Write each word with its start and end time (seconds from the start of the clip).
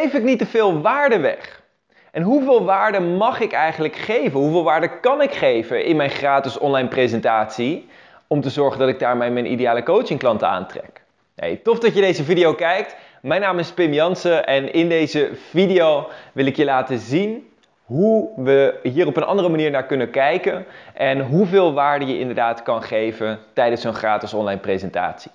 Geef 0.00 0.14
ik 0.14 0.22
niet 0.22 0.38
te 0.38 0.46
veel 0.46 0.80
waarde 0.80 1.18
weg? 1.18 1.62
En 2.10 2.22
hoeveel 2.22 2.64
waarde 2.64 3.00
mag 3.00 3.40
ik 3.40 3.52
eigenlijk 3.52 3.96
geven? 3.96 4.40
Hoeveel 4.40 4.62
waarde 4.62 5.00
kan 5.00 5.22
ik 5.22 5.32
geven 5.34 5.84
in 5.84 5.96
mijn 5.96 6.10
gratis 6.10 6.58
online 6.58 6.88
presentatie 6.88 7.88
om 8.26 8.40
te 8.40 8.50
zorgen 8.50 8.78
dat 8.78 8.88
ik 8.88 8.98
daarmee 8.98 9.30
mijn 9.30 9.52
ideale 9.52 9.82
coachingklanten 9.82 10.48
aantrek? 10.48 11.02
Hey, 11.34 11.60
tof 11.62 11.78
dat 11.78 11.94
je 11.94 12.00
deze 12.00 12.24
video 12.24 12.54
kijkt. 12.54 12.96
Mijn 13.22 13.40
naam 13.40 13.58
is 13.58 13.72
Pim 13.72 13.92
Jansen 13.92 14.46
en 14.46 14.72
in 14.72 14.88
deze 14.88 15.30
video 15.50 16.08
wil 16.32 16.46
ik 16.46 16.56
je 16.56 16.64
laten 16.64 16.98
zien 16.98 17.48
hoe 17.84 18.30
we 18.36 18.74
hier 18.82 19.06
op 19.06 19.16
een 19.16 19.24
andere 19.24 19.48
manier 19.48 19.70
naar 19.70 19.86
kunnen 19.86 20.10
kijken 20.10 20.66
en 20.94 21.20
hoeveel 21.20 21.72
waarde 21.72 22.06
je 22.06 22.18
inderdaad 22.18 22.62
kan 22.62 22.82
geven 22.82 23.38
tijdens 23.52 23.80
zo'n 23.80 23.94
gratis 23.94 24.34
online 24.34 24.60
presentatie. 24.60 25.30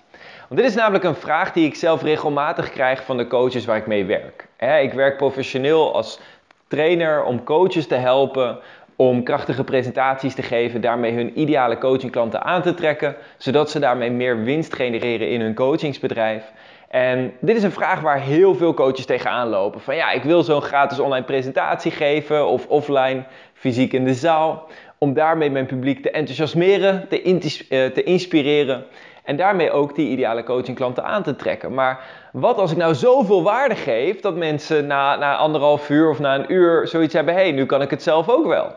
Want 0.48 0.62
dit 0.62 0.70
is 0.70 0.76
namelijk 0.76 1.04
een 1.04 1.16
vraag 1.16 1.52
die 1.52 1.66
ik 1.66 1.76
zelf 1.76 2.02
regelmatig 2.02 2.70
krijg 2.70 3.04
van 3.04 3.18
de 3.18 3.28
coaches 3.28 3.66
waar 3.66 3.78
ik 3.78 3.88
mee 3.88 4.06
werk. 4.06 4.49
Ik 4.60 4.94
werk 4.94 5.18
professioneel 5.18 5.94
als 5.94 6.20
trainer 6.68 7.24
om 7.24 7.44
coaches 7.44 7.88
te 7.88 7.96
helpen 7.96 8.60
om 8.96 9.24
krachtige 9.24 9.64
presentaties 9.64 10.36
te 10.36 10.42
geven, 10.42 10.82
daarmee 10.82 11.14
hun 11.14 11.40
ideale 11.40 11.78
coachingklanten 11.78 12.44
aan 12.44 12.62
te 12.62 12.74
trekken, 12.74 13.16
zodat 13.38 13.72
ze 13.72 13.80
daarmee 13.80 14.12
meer 14.12 14.44
winst 14.44 14.76
genereren 14.76 15.30
in 15.30 15.42
hun 15.42 15.54
coachingsbedrijf. 15.54 16.52
En 16.90 17.34
dit 17.40 17.56
is 17.56 17.64
een 17.64 17.72
vraag 17.72 18.02
waar 18.02 18.22
heel 18.22 18.56
veel 18.56 18.74
coaches 18.74 19.06
tegenaan 19.06 19.48
lopen. 19.48 19.82
Van 19.82 19.96
ja, 19.96 20.12
ik 20.12 20.24
wil 20.24 20.44
zo'n 20.44 20.62
gratis 20.62 21.00
online 21.00 21.26
presentatie 21.26 21.92
geven 21.92 22.48
of 22.48 22.68
offline, 22.68 23.24
fysiek 23.54 23.94
in 23.94 24.06
de 24.06 24.14
zaal, 24.14 24.68
om 24.98 25.14
daarmee 25.14 25.50
mijn 25.50 25.66
publiek 25.66 26.02
te 26.02 26.12
enthousiasmeren, 26.12 27.08
te, 27.10 27.22
eh, 27.70 27.86
te 27.86 28.04
inspireren. 28.04 28.86
En 29.24 29.36
daarmee 29.36 29.72
ook 29.72 29.96
die 29.96 30.10
ideale 30.10 30.44
coachingklanten 30.44 31.04
aan 31.04 31.24
te 31.24 31.36
trekken. 31.36 31.74
Maar 31.74 32.00
wat 32.32 32.58
als 32.58 32.72
ik 32.72 32.78
nou 32.78 32.96
zoveel 32.96 33.44
waarde 33.44 33.76
geef 33.76 34.20
dat 34.20 34.36
mensen 34.36 34.88
na, 34.88 35.16
na 35.16 35.36
anderhalf 35.36 35.90
uur 35.90 36.10
of 36.10 36.20
na 36.20 36.36
een 36.36 36.54
uur 36.54 36.88
zoiets 36.88 37.14
hebben: 37.14 37.34
hé, 37.34 37.40
hey, 37.42 37.52
nu 37.52 37.66
kan 37.66 37.82
ik 37.82 37.90
het 37.90 38.04
zelf 38.04 38.30
ook 38.30 38.46
wel. 38.46 38.76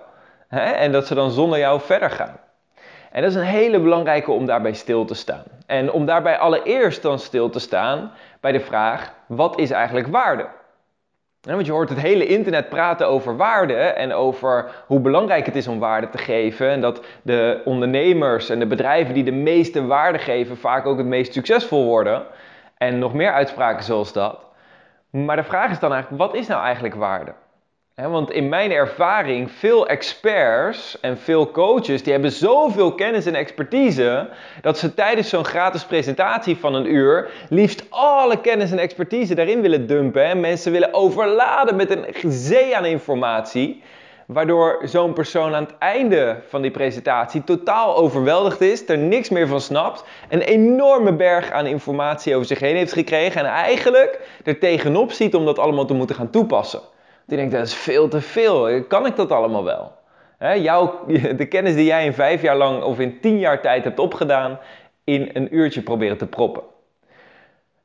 En 0.49 0.93
dat 0.93 1.07
ze 1.07 1.15
dan 1.15 1.31
zonder 1.31 1.59
jou 1.59 1.81
verder 1.81 2.11
gaan. 2.11 2.37
En 3.13 3.23
dat 3.23 3.31
is 3.31 3.37
een 3.37 3.43
hele 3.43 3.81
belangrijke 3.81 4.31
om 4.31 4.47
daarbij 4.47 4.73
stil 4.73 5.05
te 5.05 5.15
staan. 5.15 5.45
En 5.67 5.93
om 5.93 6.07
daarbij 6.07 6.39
allereerst 6.39 7.03
dan 7.03 7.19
stil 7.19 7.51
te 7.51 7.59
staan 7.59 8.13
bij 8.41 8.53
de 8.53 8.61
vraag: 8.61 9.13
wat 9.27 9.59
is 9.59 9.71
eigenlijk 9.71 10.07
waarde? 10.07 10.47
Want 11.43 11.67
je 11.67 11.73
hoort 11.73 11.89
het 11.89 12.01
hele 12.01 12.27
internet 12.27 12.69
praten 12.69 13.09
over 13.09 13.37
waarde 13.37 13.75
en 13.75 14.13
over 14.13 14.71
hoe 14.87 15.01
belangrijk 15.01 15.47
het 15.47 15.57
is 15.57 15.69
om 15.69 15.79
waarde 15.79 16.09
te 16.09 16.19
geven. 16.19 16.71
En 16.71 16.81
dat 16.81 17.05
de 17.23 17.63
ondernemers 17.65 18.49
en 18.49 18.59
de 18.59 18.67
bedrijven 18.67 19.15
die 19.15 19.25
de 19.25 19.33
meeste 19.33 19.87
waarde 19.87 20.19
geven 20.19 20.57
vaak 20.57 20.87
ook 20.87 20.99
het 20.99 21.07
meest 21.07 21.33
succesvol 21.33 21.85
worden. 21.85 22.23
En 22.79 22.99
nog 22.99 23.15
meer 23.15 23.33
uitspraken 23.33 23.85
zoals 23.85 24.13
dat. 24.13 24.47
Maar 25.11 25.37
de 25.37 25.43
vraag 25.43 25.71
is 25.71 25.79
dan 25.79 25.93
eigenlijk, 25.93 26.23
wat 26.23 26.35
is 26.35 26.47
nou 26.47 26.65
eigenlijk 26.65 26.95
waarde? 26.95 27.33
Want 28.11 28.31
in 28.31 28.49
mijn 28.49 28.73
ervaring, 28.73 29.51
veel 29.51 29.87
experts 29.87 31.01
en 31.01 31.19
veel 31.19 31.51
coaches, 31.51 32.03
die 32.03 32.13
hebben 32.13 32.33
zoveel 32.33 32.95
kennis 32.95 33.27
en 33.27 33.35
expertise, 33.35 34.29
dat 34.61 34.79
ze 34.79 34.95
tijdens 34.95 35.29
zo'n 35.29 35.45
gratis 35.45 35.85
presentatie 35.85 36.57
van 36.57 36.75
een 36.75 36.95
uur 36.95 37.31
liefst 37.49 37.85
alle 37.89 38.41
kennis 38.41 38.71
en 38.71 38.79
expertise 38.79 39.35
daarin 39.35 39.61
willen 39.61 39.87
dumpen. 39.87 40.25
En 40.25 40.41
mensen 40.41 40.73
willen 40.73 40.95
overladen 40.95 41.77
met 41.77 41.91
een 41.91 42.33
zee 42.33 42.77
aan 42.77 42.85
informatie, 42.85 43.83
waardoor 44.27 44.81
zo'n 44.85 45.13
persoon 45.13 45.55
aan 45.55 45.65
het 45.65 45.79
einde 45.79 46.37
van 46.49 46.63
die 46.63 46.71
presentatie 46.71 47.45
totaal 47.45 47.97
overweldigd 47.97 48.61
is, 48.61 48.89
er 48.89 48.99
niks 48.99 49.29
meer 49.29 49.47
van 49.47 49.61
snapt, 49.61 50.05
een 50.29 50.43
enorme 50.43 51.13
berg 51.13 51.51
aan 51.51 51.67
informatie 51.67 52.35
over 52.35 52.47
zich 52.47 52.61
heen 52.61 52.77
heeft 52.77 52.93
gekregen 52.93 53.41
en 53.41 53.47
eigenlijk 53.47 54.21
er 54.45 54.59
tegenop 54.59 55.13
ziet 55.13 55.35
om 55.35 55.45
dat 55.45 55.59
allemaal 55.59 55.87
te 55.87 55.95
moeten 55.95 56.17
gaan 56.17 56.31
toepassen. 56.31 56.81
Die 57.33 57.41
denkt, 57.41 57.57
dat 57.57 57.67
is 57.67 57.75
veel 57.75 58.09
te 58.09 58.21
veel. 58.21 58.85
Kan 58.85 59.07
ik 59.07 59.17
dat 59.17 59.31
allemaal 59.31 59.65
wel? 59.65 59.93
Jouw, 60.57 61.05
de 61.37 61.47
kennis 61.47 61.75
die 61.75 61.85
jij 61.85 62.05
in 62.05 62.13
vijf 62.13 62.43
jaar 62.43 62.57
lang 62.57 62.83
of 62.83 62.99
in 62.99 63.21
tien 63.21 63.39
jaar 63.39 63.61
tijd 63.61 63.85
hebt 63.85 63.99
opgedaan, 63.99 64.59
in 65.05 65.31
een 65.33 65.57
uurtje 65.57 65.83
proberen 65.83 66.17
te 66.17 66.27
proppen. 66.27 66.63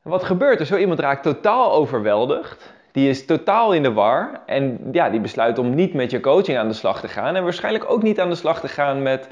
Wat 0.01 0.23
gebeurt 0.23 0.59
er? 0.59 0.65
Zo 0.65 0.77
iemand 0.77 0.99
raakt 0.99 1.23
totaal 1.23 1.71
overweldigd. 1.71 2.73
Die 2.91 3.09
is 3.09 3.25
totaal 3.25 3.73
in 3.73 3.83
de 3.83 3.93
war. 3.93 4.41
En 4.45 4.79
ja, 4.91 5.09
die 5.09 5.19
besluit 5.19 5.57
om 5.57 5.75
niet 5.75 5.93
met 5.93 6.11
je 6.11 6.19
coaching 6.19 6.57
aan 6.57 6.67
de 6.67 6.73
slag 6.73 6.99
te 6.99 7.07
gaan. 7.07 7.35
En 7.35 7.43
waarschijnlijk 7.43 7.89
ook 7.89 8.03
niet 8.03 8.19
aan 8.19 8.29
de 8.29 8.35
slag 8.35 8.59
te 8.59 8.67
gaan 8.67 9.01
met 9.01 9.29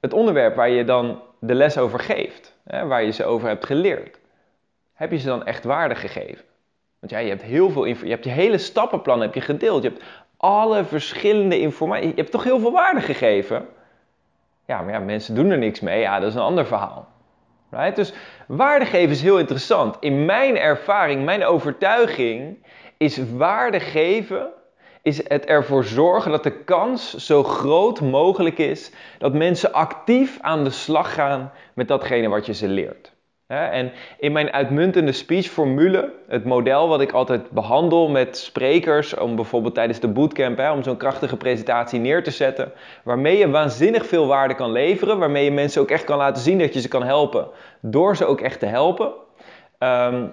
het 0.00 0.12
onderwerp 0.12 0.56
waar 0.56 0.70
je 0.70 0.84
dan 0.84 1.20
de 1.40 1.54
les 1.54 1.78
over 1.78 1.98
geeft. 1.98 2.56
Waar 2.64 3.04
je 3.04 3.12
ze 3.12 3.24
over 3.24 3.48
hebt 3.48 3.66
geleerd. 3.66 4.18
Heb 4.94 5.10
je 5.10 5.18
ze 5.18 5.26
dan 5.26 5.44
echt 5.44 5.64
waarde 5.64 5.94
gegeven? 5.94 6.44
Want 7.04 7.16
ja, 7.16 7.22
je 7.22 7.28
hebt 7.28 7.42
heel 7.42 7.70
veel 7.70 7.84
je 7.84 8.08
hebt 8.08 8.24
je 8.24 8.30
hele 8.30 8.58
stappenplan 8.58 9.20
heb 9.20 9.34
je 9.34 9.40
gedeeld. 9.40 9.82
Je 9.82 9.88
hebt 9.88 10.02
alle 10.36 10.84
verschillende 10.84 11.58
informatie. 11.58 12.08
Je 12.08 12.14
hebt 12.14 12.30
toch 12.30 12.44
heel 12.44 12.58
veel 12.58 12.72
waarde 12.72 13.00
gegeven. 13.00 13.66
Ja, 14.66 14.82
maar 14.82 14.92
ja, 14.92 14.98
mensen 14.98 15.34
doen 15.34 15.50
er 15.50 15.58
niks 15.58 15.80
mee. 15.80 16.00
Ja, 16.00 16.20
dat 16.20 16.28
is 16.28 16.34
een 16.34 16.40
ander 16.40 16.66
verhaal. 16.66 17.08
Right? 17.70 17.96
Dus 17.96 18.12
waarde 18.46 18.84
geven 18.84 19.10
is 19.10 19.22
heel 19.22 19.38
interessant. 19.38 19.96
In 20.00 20.24
mijn 20.24 20.56
ervaring, 20.56 21.24
mijn 21.24 21.44
overtuiging, 21.44 22.66
is 22.96 23.20
waarde 23.36 23.80
geven 23.80 24.48
is 25.02 25.28
het 25.28 25.44
ervoor 25.44 25.84
zorgen 25.84 26.30
dat 26.30 26.42
de 26.42 26.64
kans 26.64 27.14
zo 27.14 27.42
groot 27.42 28.00
mogelijk 28.00 28.58
is 28.58 28.90
dat 29.18 29.32
mensen 29.32 29.72
actief 29.72 30.38
aan 30.40 30.64
de 30.64 30.70
slag 30.70 31.14
gaan 31.14 31.52
met 31.74 31.88
datgene 31.88 32.28
wat 32.28 32.46
je 32.46 32.54
ze 32.54 32.68
leert. 32.68 33.13
En 33.54 33.92
in 34.18 34.32
mijn 34.32 34.52
uitmuntende 34.52 35.12
speechformule, 35.12 36.12
het 36.28 36.44
model 36.44 36.88
wat 36.88 37.00
ik 37.00 37.12
altijd 37.12 37.50
behandel 37.50 38.08
met 38.08 38.36
sprekers, 38.36 39.14
om 39.14 39.36
bijvoorbeeld 39.36 39.74
tijdens 39.74 40.00
de 40.00 40.08
bootcamp, 40.08 40.70
om 40.72 40.82
zo'n 40.82 40.96
krachtige 40.96 41.36
presentatie 41.36 42.00
neer 42.00 42.22
te 42.22 42.30
zetten, 42.30 42.72
waarmee 43.02 43.38
je 43.38 43.50
waanzinnig 43.50 44.06
veel 44.06 44.26
waarde 44.26 44.54
kan 44.54 44.72
leveren, 44.72 45.18
waarmee 45.18 45.44
je 45.44 45.50
mensen 45.50 45.80
ook 45.80 45.90
echt 45.90 46.04
kan 46.04 46.18
laten 46.18 46.42
zien 46.42 46.58
dat 46.58 46.74
je 46.74 46.80
ze 46.80 46.88
kan 46.88 47.02
helpen, 47.02 47.46
door 47.80 48.16
ze 48.16 48.26
ook 48.26 48.40
echt 48.40 48.60
te 48.60 48.66
helpen. 48.66 49.12
Ehm, 49.78 50.24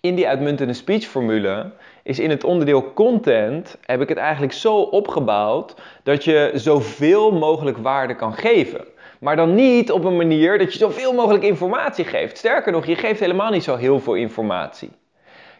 in 0.00 0.14
die 0.14 0.28
uitmuntende 0.28 0.72
speechformule 0.72 1.70
is 2.02 2.18
in 2.18 2.30
het 2.30 2.44
onderdeel 2.44 2.92
content, 2.92 3.78
heb 3.84 4.00
ik 4.00 4.08
het 4.08 4.18
eigenlijk 4.18 4.52
zo 4.52 4.76
opgebouwd 4.76 5.74
dat 6.02 6.24
je 6.24 6.50
zoveel 6.54 7.32
mogelijk 7.32 7.78
waarde 7.78 8.14
kan 8.14 8.32
geven. 8.32 8.84
Maar 9.20 9.36
dan 9.36 9.54
niet 9.54 9.92
op 9.92 10.04
een 10.04 10.16
manier 10.16 10.58
dat 10.58 10.72
je 10.72 10.78
zoveel 10.78 11.12
mogelijk 11.12 11.44
informatie 11.44 12.04
geeft. 12.04 12.38
Sterker 12.38 12.72
nog, 12.72 12.86
je 12.86 12.96
geeft 12.96 13.20
helemaal 13.20 13.50
niet 13.50 13.64
zo 13.64 13.76
heel 13.76 14.00
veel 14.00 14.14
informatie. 14.14 14.90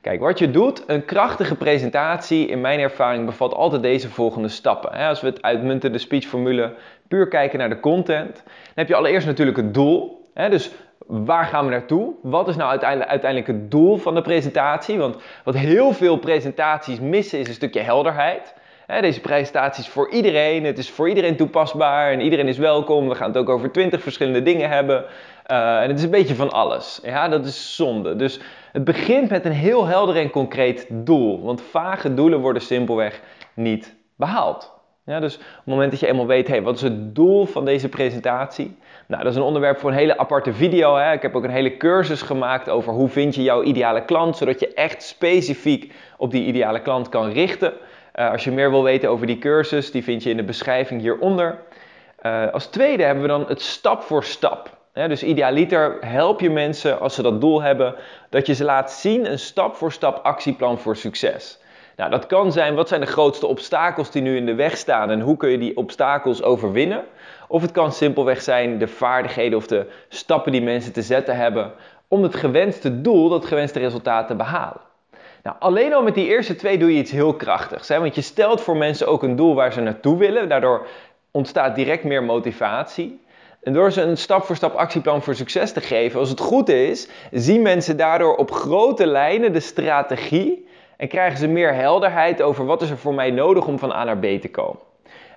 Kijk, 0.00 0.20
wat 0.20 0.38
je 0.38 0.50
doet, 0.50 0.82
een 0.86 1.04
krachtige 1.04 1.54
presentatie, 1.54 2.46
in 2.46 2.60
mijn 2.60 2.80
ervaring, 2.80 3.26
bevat 3.26 3.54
altijd 3.54 3.82
deze 3.82 4.08
volgende 4.08 4.48
stappen. 4.48 4.90
Als 4.90 5.20
we 5.20 5.26
het 5.26 5.42
uitmuntende 5.42 5.98
speechformule 5.98 6.74
puur 7.08 7.28
kijken 7.28 7.58
naar 7.58 7.68
de 7.68 7.80
content, 7.80 8.34
dan 8.34 8.74
heb 8.74 8.88
je 8.88 8.94
allereerst 8.94 9.26
natuurlijk 9.26 9.56
het 9.56 9.74
doel. 9.74 10.30
Dus 10.34 10.70
waar 11.06 11.44
gaan 11.44 11.64
we 11.64 11.70
naartoe? 11.70 12.14
Wat 12.22 12.48
is 12.48 12.56
nou 12.56 12.70
uiteindelijk, 12.70 13.10
uiteindelijk 13.10 13.50
het 13.52 13.70
doel 13.70 13.96
van 13.96 14.14
de 14.14 14.22
presentatie? 14.22 14.98
Want 14.98 15.16
wat 15.44 15.54
heel 15.54 15.92
veel 15.92 16.16
presentaties 16.16 17.00
missen 17.00 17.38
is 17.38 17.48
een 17.48 17.54
stukje 17.54 17.80
helderheid 17.80 18.54
deze 18.88 19.20
presentatie 19.20 19.82
is 19.82 19.88
voor 19.88 20.10
iedereen. 20.10 20.64
Het 20.64 20.78
is 20.78 20.90
voor 20.90 21.08
iedereen 21.08 21.36
toepasbaar 21.36 22.12
en 22.12 22.20
iedereen 22.20 22.48
is 22.48 22.58
welkom. 22.58 23.08
We 23.08 23.14
gaan 23.14 23.28
het 23.28 23.36
ook 23.36 23.48
over 23.48 23.72
twintig 23.72 24.02
verschillende 24.02 24.42
dingen 24.42 24.68
hebben. 24.68 25.04
Uh, 25.50 25.82
en 25.82 25.88
het 25.88 25.98
is 25.98 26.04
een 26.04 26.10
beetje 26.10 26.34
van 26.34 26.50
alles. 26.50 27.00
Ja, 27.02 27.28
dat 27.28 27.46
is 27.46 27.76
zonde. 27.76 28.16
Dus 28.16 28.40
het 28.72 28.84
begint 28.84 29.30
met 29.30 29.44
een 29.44 29.52
heel 29.52 29.86
helder 29.86 30.16
en 30.16 30.30
concreet 30.30 30.86
doel. 30.90 31.42
Want 31.42 31.62
vage 31.62 32.14
doelen 32.14 32.40
worden 32.40 32.62
simpelweg 32.62 33.20
niet 33.54 33.94
behaald. 34.16 34.76
Ja, 35.04 35.20
dus 35.20 35.34
op 35.34 35.40
het 35.40 35.64
moment 35.64 35.90
dat 35.90 36.00
je 36.00 36.06
eenmaal 36.06 36.26
weet, 36.26 36.48
hey, 36.48 36.62
wat 36.62 36.74
is 36.74 36.82
het 36.82 37.14
doel 37.14 37.46
van 37.46 37.64
deze 37.64 37.88
presentatie? 37.88 38.76
Nou, 39.06 39.22
dat 39.22 39.32
is 39.32 39.38
een 39.38 39.44
onderwerp 39.44 39.78
voor 39.78 39.90
een 39.90 39.96
hele 39.96 40.18
aparte 40.18 40.52
video. 40.52 40.96
Hè. 40.96 41.12
Ik 41.12 41.22
heb 41.22 41.36
ook 41.36 41.44
een 41.44 41.50
hele 41.50 41.76
cursus 41.76 42.22
gemaakt 42.22 42.68
over 42.68 42.92
hoe 42.92 43.08
vind 43.08 43.34
je 43.34 43.42
jouw 43.42 43.62
ideale 43.62 44.04
klant, 44.04 44.36
zodat 44.36 44.60
je 44.60 44.74
echt 44.74 45.02
specifiek 45.02 45.92
op 46.16 46.30
die 46.30 46.44
ideale 46.44 46.82
klant 46.82 47.08
kan 47.08 47.30
richten. 47.30 47.72
Uh, 48.18 48.30
als 48.30 48.44
je 48.44 48.50
meer 48.50 48.70
wil 48.70 48.82
weten 48.82 49.10
over 49.10 49.26
die 49.26 49.38
cursus, 49.38 49.90
die 49.90 50.02
vind 50.02 50.22
je 50.22 50.30
in 50.30 50.36
de 50.36 50.42
beschrijving 50.42 51.00
hieronder. 51.00 51.58
Uh, 52.22 52.52
als 52.52 52.66
tweede 52.66 53.02
hebben 53.02 53.22
we 53.22 53.28
dan 53.28 53.44
het 53.48 53.62
stap 53.62 54.02
voor 54.02 54.24
stap. 54.24 54.70
dus 54.92 55.22
idealiter 55.22 55.96
help 56.00 56.40
je 56.40 56.50
mensen 56.50 57.00
als 57.00 57.14
ze 57.14 57.22
dat 57.22 57.40
doel 57.40 57.62
hebben, 57.62 57.94
dat 58.30 58.46
je 58.46 58.54
ze 58.54 58.64
laat 58.64 58.92
zien 58.92 59.30
een 59.30 59.38
stap 59.38 59.74
voor 59.74 59.92
stap 59.92 60.24
actieplan 60.24 60.78
voor 60.78 60.96
succes. 60.96 61.60
Nou, 61.96 62.10
dat 62.10 62.26
kan 62.26 62.52
zijn, 62.52 62.74
wat 62.74 62.88
zijn 62.88 63.00
de 63.00 63.06
grootste 63.06 63.46
obstakels 63.46 64.10
die 64.10 64.22
nu 64.22 64.36
in 64.36 64.46
de 64.46 64.54
weg 64.54 64.76
staan 64.76 65.10
en 65.10 65.20
hoe 65.20 65.36
kun 65.36 65.50
je 65.50 65.58
die 65.58 65.76
obstakels 65.76 66.42
overwinnen? 66.42 67.04
Of 67.48 67.62
het 67.62 67.70
kan 67.70 67.92
simpelweg 67.92 68.42
zijn 68.42 68.78
de 68.78 68.88
vaardigheden 68.88 69.58
of 69.58 69.66
de 69.66 69.86
stappen 70.08 70.52
die 70.52 70.62
mensen 70.62 70.92
te 70.92 71.02
zetten 71.02 71.36
hebben 71.36 71.72
om 72.08 72.22
het 72.22 72.34
gewenste 72.34 73.00
doel, 73.00 73.28
dat 73.28 73.46
gewenste 73.46 73.78
resultaat 73.78 74.26
te 74.26 74.34
behalen. 74.34 74.87
Nou, 75.48 75.60
alleen 75.60 75.94
al 75.94 76.02
met 76.02 76.14
die 76.14 76.28
eerste 76.28 76.56
twee 76.56 76.78
doe 76.78 76.92
je 76.92 76.98
iets 76.98 77.10
heel 77.10 77.34
krachtigs. 77.34 77.88
Hè? 77.88 78.00
Want 78.00 78.14
je 78.14 78.20
stelt 78.20 78.60
voor 78.60 78.76
mensen 78.76 79.06
ook 79.06 79.22
een 79.22 79.36
doel 79.36 79.54
waar 79.54 79.72
ze 79.72 79.80
naartoe 79.80 80.18
willen. 80.18 80.48
Daardoor 80.48 80.86
ontstaat 81.30 81.74
direct 81.74 82.04
meer 82.04 82.22
motivatie. 82.22 83.20
En 83.62 83.72
door 83.72 83.92
ze 83.92 84.02
een 84.02 84.16
stap 84.16 84.44
voor 84.44 84.56
stap 84.56 84.74
actieplan 84.74 85.22
voor 85.22 85.34
succes 85.34 85.72
te 85.72 85.80
geven, 85.80 86.20
als 86.20 86.28
het 86.28 86.40
goed 86.40 86.68
is, 86.68 87.08
zien 87.30 87.62
mensen 87.62 87.96
daardoor 87.96 88.36
op 88.36 88.50
grote 88.50 89.06
lijnen 89.06 89.52
de 89.52 89.60
strategie 89.60 90.66
En 90.96 91.08
krijgen 91.08 91.38
ze 91.38 91.46
meer 91.46 91.74
helderheid 91.74 92.42
over 92.42 92.64
wat 92.64 92.82
is 92.82 92.90
er 92.90 92.98
voor 92.98 93.14
mij 93.14 93.30
nodig 93.30 93.66
om 93.66 93.78
van 93.78 93.92
A 93.92 94.04
naar 94.04 94.18
B 94.18 94.40
te 94.40 94.50
komen. 94.50 94.87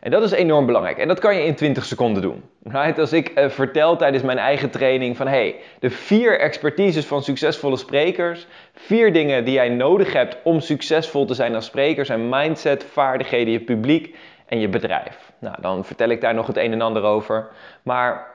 En 0.01 0.11
dat 0.11 0.23
is 0.23 0.31
enorm 0.31 0.65
belangrijk. 0.65 0.97
En 0.97 1.07
dat 1.07 1.19
kan 1.19 1.35
je 1.35 1.45
in 1.45 1.55
20 1.55 1.85
seconden 1.85 2.21
doen. 2.21 2.43
Right? 2.63 2.99
Als 2.99 3.13
ik 3.13 3.31
uh, 3.35 3.49
vertel 3.49 3.97
tijdens 3.97 4.23
mijn 4.23 4.37
eigen 4.37 4.69
training 4.69 5.17
van 5.17 5.27
hey, 5.27 5.55
de 5.79 5.89
vier 5.89 6.39
expertises 6.39 7.05
van 7.05 7.23
succesvolle 7.23 7.77
sprekers, 7.77 8.47
vier 8.73 9.13
dingen 9.13 9.45
die 9.45 9.53
jij 9.53 9.69
nodig 9.69 10.13
hebt 10.13 10.37
om 10.43 10.59
succesvol 10.59 11.25
te 11.25 11.33
zijn 11.33 11.55
als 11.55 11.65
spreker 11.65 12.05
zijn 12.05 12.29
mindset, 12.29 12.85
vaardigheden, 12.91 13.53
je 13.53 13.59
publiek 13.59 14.15
en 14.45 14.59
je 14.59 14.69
bedrijf. 14.69 15.31
Nou, 15.39 15.55
dan 15.61 15.85
vertel 15.85 16.09
ik 16.09 16.21
daar 16.21 16.33
nog 16.33 16.47
het 16.47 16.57
een 16.57 16.71
en 16.71 16.81
ander 16.81 17.03
over. 17.03 17.47
Maar 17.83 18.27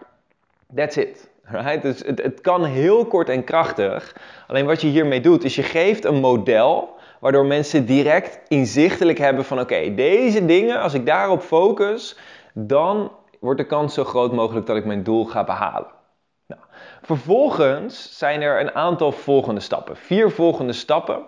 that's 0.75 0.97
it. 0.97 1.29
Right? 1.43 1.83
Dus 1.83 2.03
het, 2.07 2.23
het 2.23 2.41
kan 2.41 2.65
heel 2.65 3.07
kort 3.07 3.29
en 3.29 3.45
krachtig. 3.45 4.17
Alleen 4.47 4.67
wat 4.67 4.81
je 4.81 4.89
hiermee 4.89 5.21
doet, 5.21 5.45
is 5.45 5.55
je 5.55 5.63
geeft 5.63 6.05
een 6.05 6.21
model 6.21 6.96
waardoor 7.21 7.47
mensen 7.47 7.87
direct 7.87 8.41
inzichtelijk 8.49 9.19
hebben 9.19 9.45
van 9.45 9.61
oké, 9.61 9.95
deze 9.95 10.45
dingen, 10.45 10.81
als 10.81 10.95
ik 10.95 11.07
daarop 11.07 11.41
focus, 11.41 12.19
dan 12.55 13.13
wordt 13.41 13.61
de 13.61 13.67
kans 13.67 13.95
zo 13.95 14.05
groot 14.05 14.33
mogelijk 14.33 14.67
dat 14.67 14.77
ik 14.77 14.85
mijn 14.85 15.03
doel 15.03 15.25
ga 15.25 15.45
behalen. 15.45 15.95
Nou, 16.47 16.61
vervolgens 17.03 18.19
zijn 18.19 18.43
er 18.43 18.61
een 18.61 18.75
aantal 18.75 19.13
volgende 19.13 19.61
stappen. 19.61 19.97
Vier 19.97 20.31
volgende 20.31 20.73
stappen. 20.73 21.19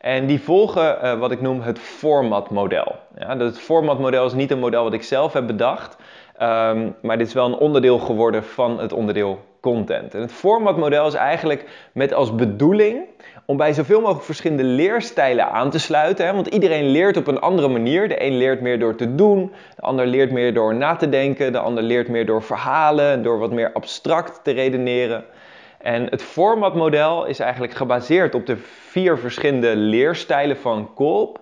En 0.00 0.26
die 0.26 0.40
volgen 0.42 0.98
uh, 1.04 1.18
wat 1.18 1.30
ik 1.30 1.40
noem 1.40 1.60
het 1.60 1.78
formatmodel. 1.78 2.94
Ja, 3.18 3.36
het 3.36 3.58
formatmodel 3.58 4.26
is 4.26 4.32
niet 4.32 4.50
een 4.50 4.58
model 4.58 4.82
wat 4.82 4.92
ik 4.92 5.02
zelf 5.02 5.32
heb 5.32 5.46
bedacht. 5.46 5.96
Um, 6.42 6.96
maar 7.02 7.18
dit 7.18 7.26
is 7.26 7.32
wel 7.34 7.46
een 7.46 7.58
onderdeel 7.58 7.98
geworden 7.98 8.44
van 8.44 8.78
het 8.80 8.92
onderdeel 8.92 9.44
content. 9.60 10.14
En 10.14 10.20
het 10.20 10.32
formatmodel 10.32 11.06
is 11.06 11.14
eigenlijk 11.14 11.88
met 11.92 12.12
als 12.12 12.34
bedoeling 12.34 13.04
om 13.46 13.56
bij 13.56 13.72
zoveel 13.72 14.00
mogelijk 14.00 14.24
verschillende 14.24 14.64
leerstijlen 14.64 15.50
aan 15.50 15.70
te 15.70 15.78
sluiten. 15.78 16.26
Hè? 16.26 16.34
Want 16.34 16.46
iedereen 16.46 16.86
leert 16.86 17.16
op 17.16 17.26
een 17.26 17.40
andere 17.40 17.68
manier. 17.68 18.08
De 18.08 18.24
een 18.24 18.36
leert 18.36 18.60
meer 18.60 18.78
door 18.78 18.94
te 18.94 19.14
doen, 19.14 19.52
de 19.76 19.82
ander 19.82 20.06
leert 20.06 20.30
meer 20.30 20.54
door 20.54 20.74
na 20.74 20.96
te 20.96 21.08
denken, 21.08 21.52
de 21.52 21.58
ander 21.58 21.82
leert 21.82 22.08
meer 22.08 22.26
door 22.26 22.42
verhalen, 22.42 23.22
door 23.22 23.38
wat 23.38 23.52
meer 23.52 23.72
abstract 23.72 24.40
te 24.44 24.50
redeneren. 24.50 25.24
En 25.78 26.06
het 26.10 26.22
formatmodel 26.22 27.26
is 27.26 27.38
eigenlijk 27.38 27.74
gebaseerd 27.74 28.34
op 28.34 28.46
de 28.46 28.56
vier 28.88 29.18
verschillende 29.18 29.76
leerstijlen 29.76 30.56
van 30.56 30.94
Kolb. 30.94 31.40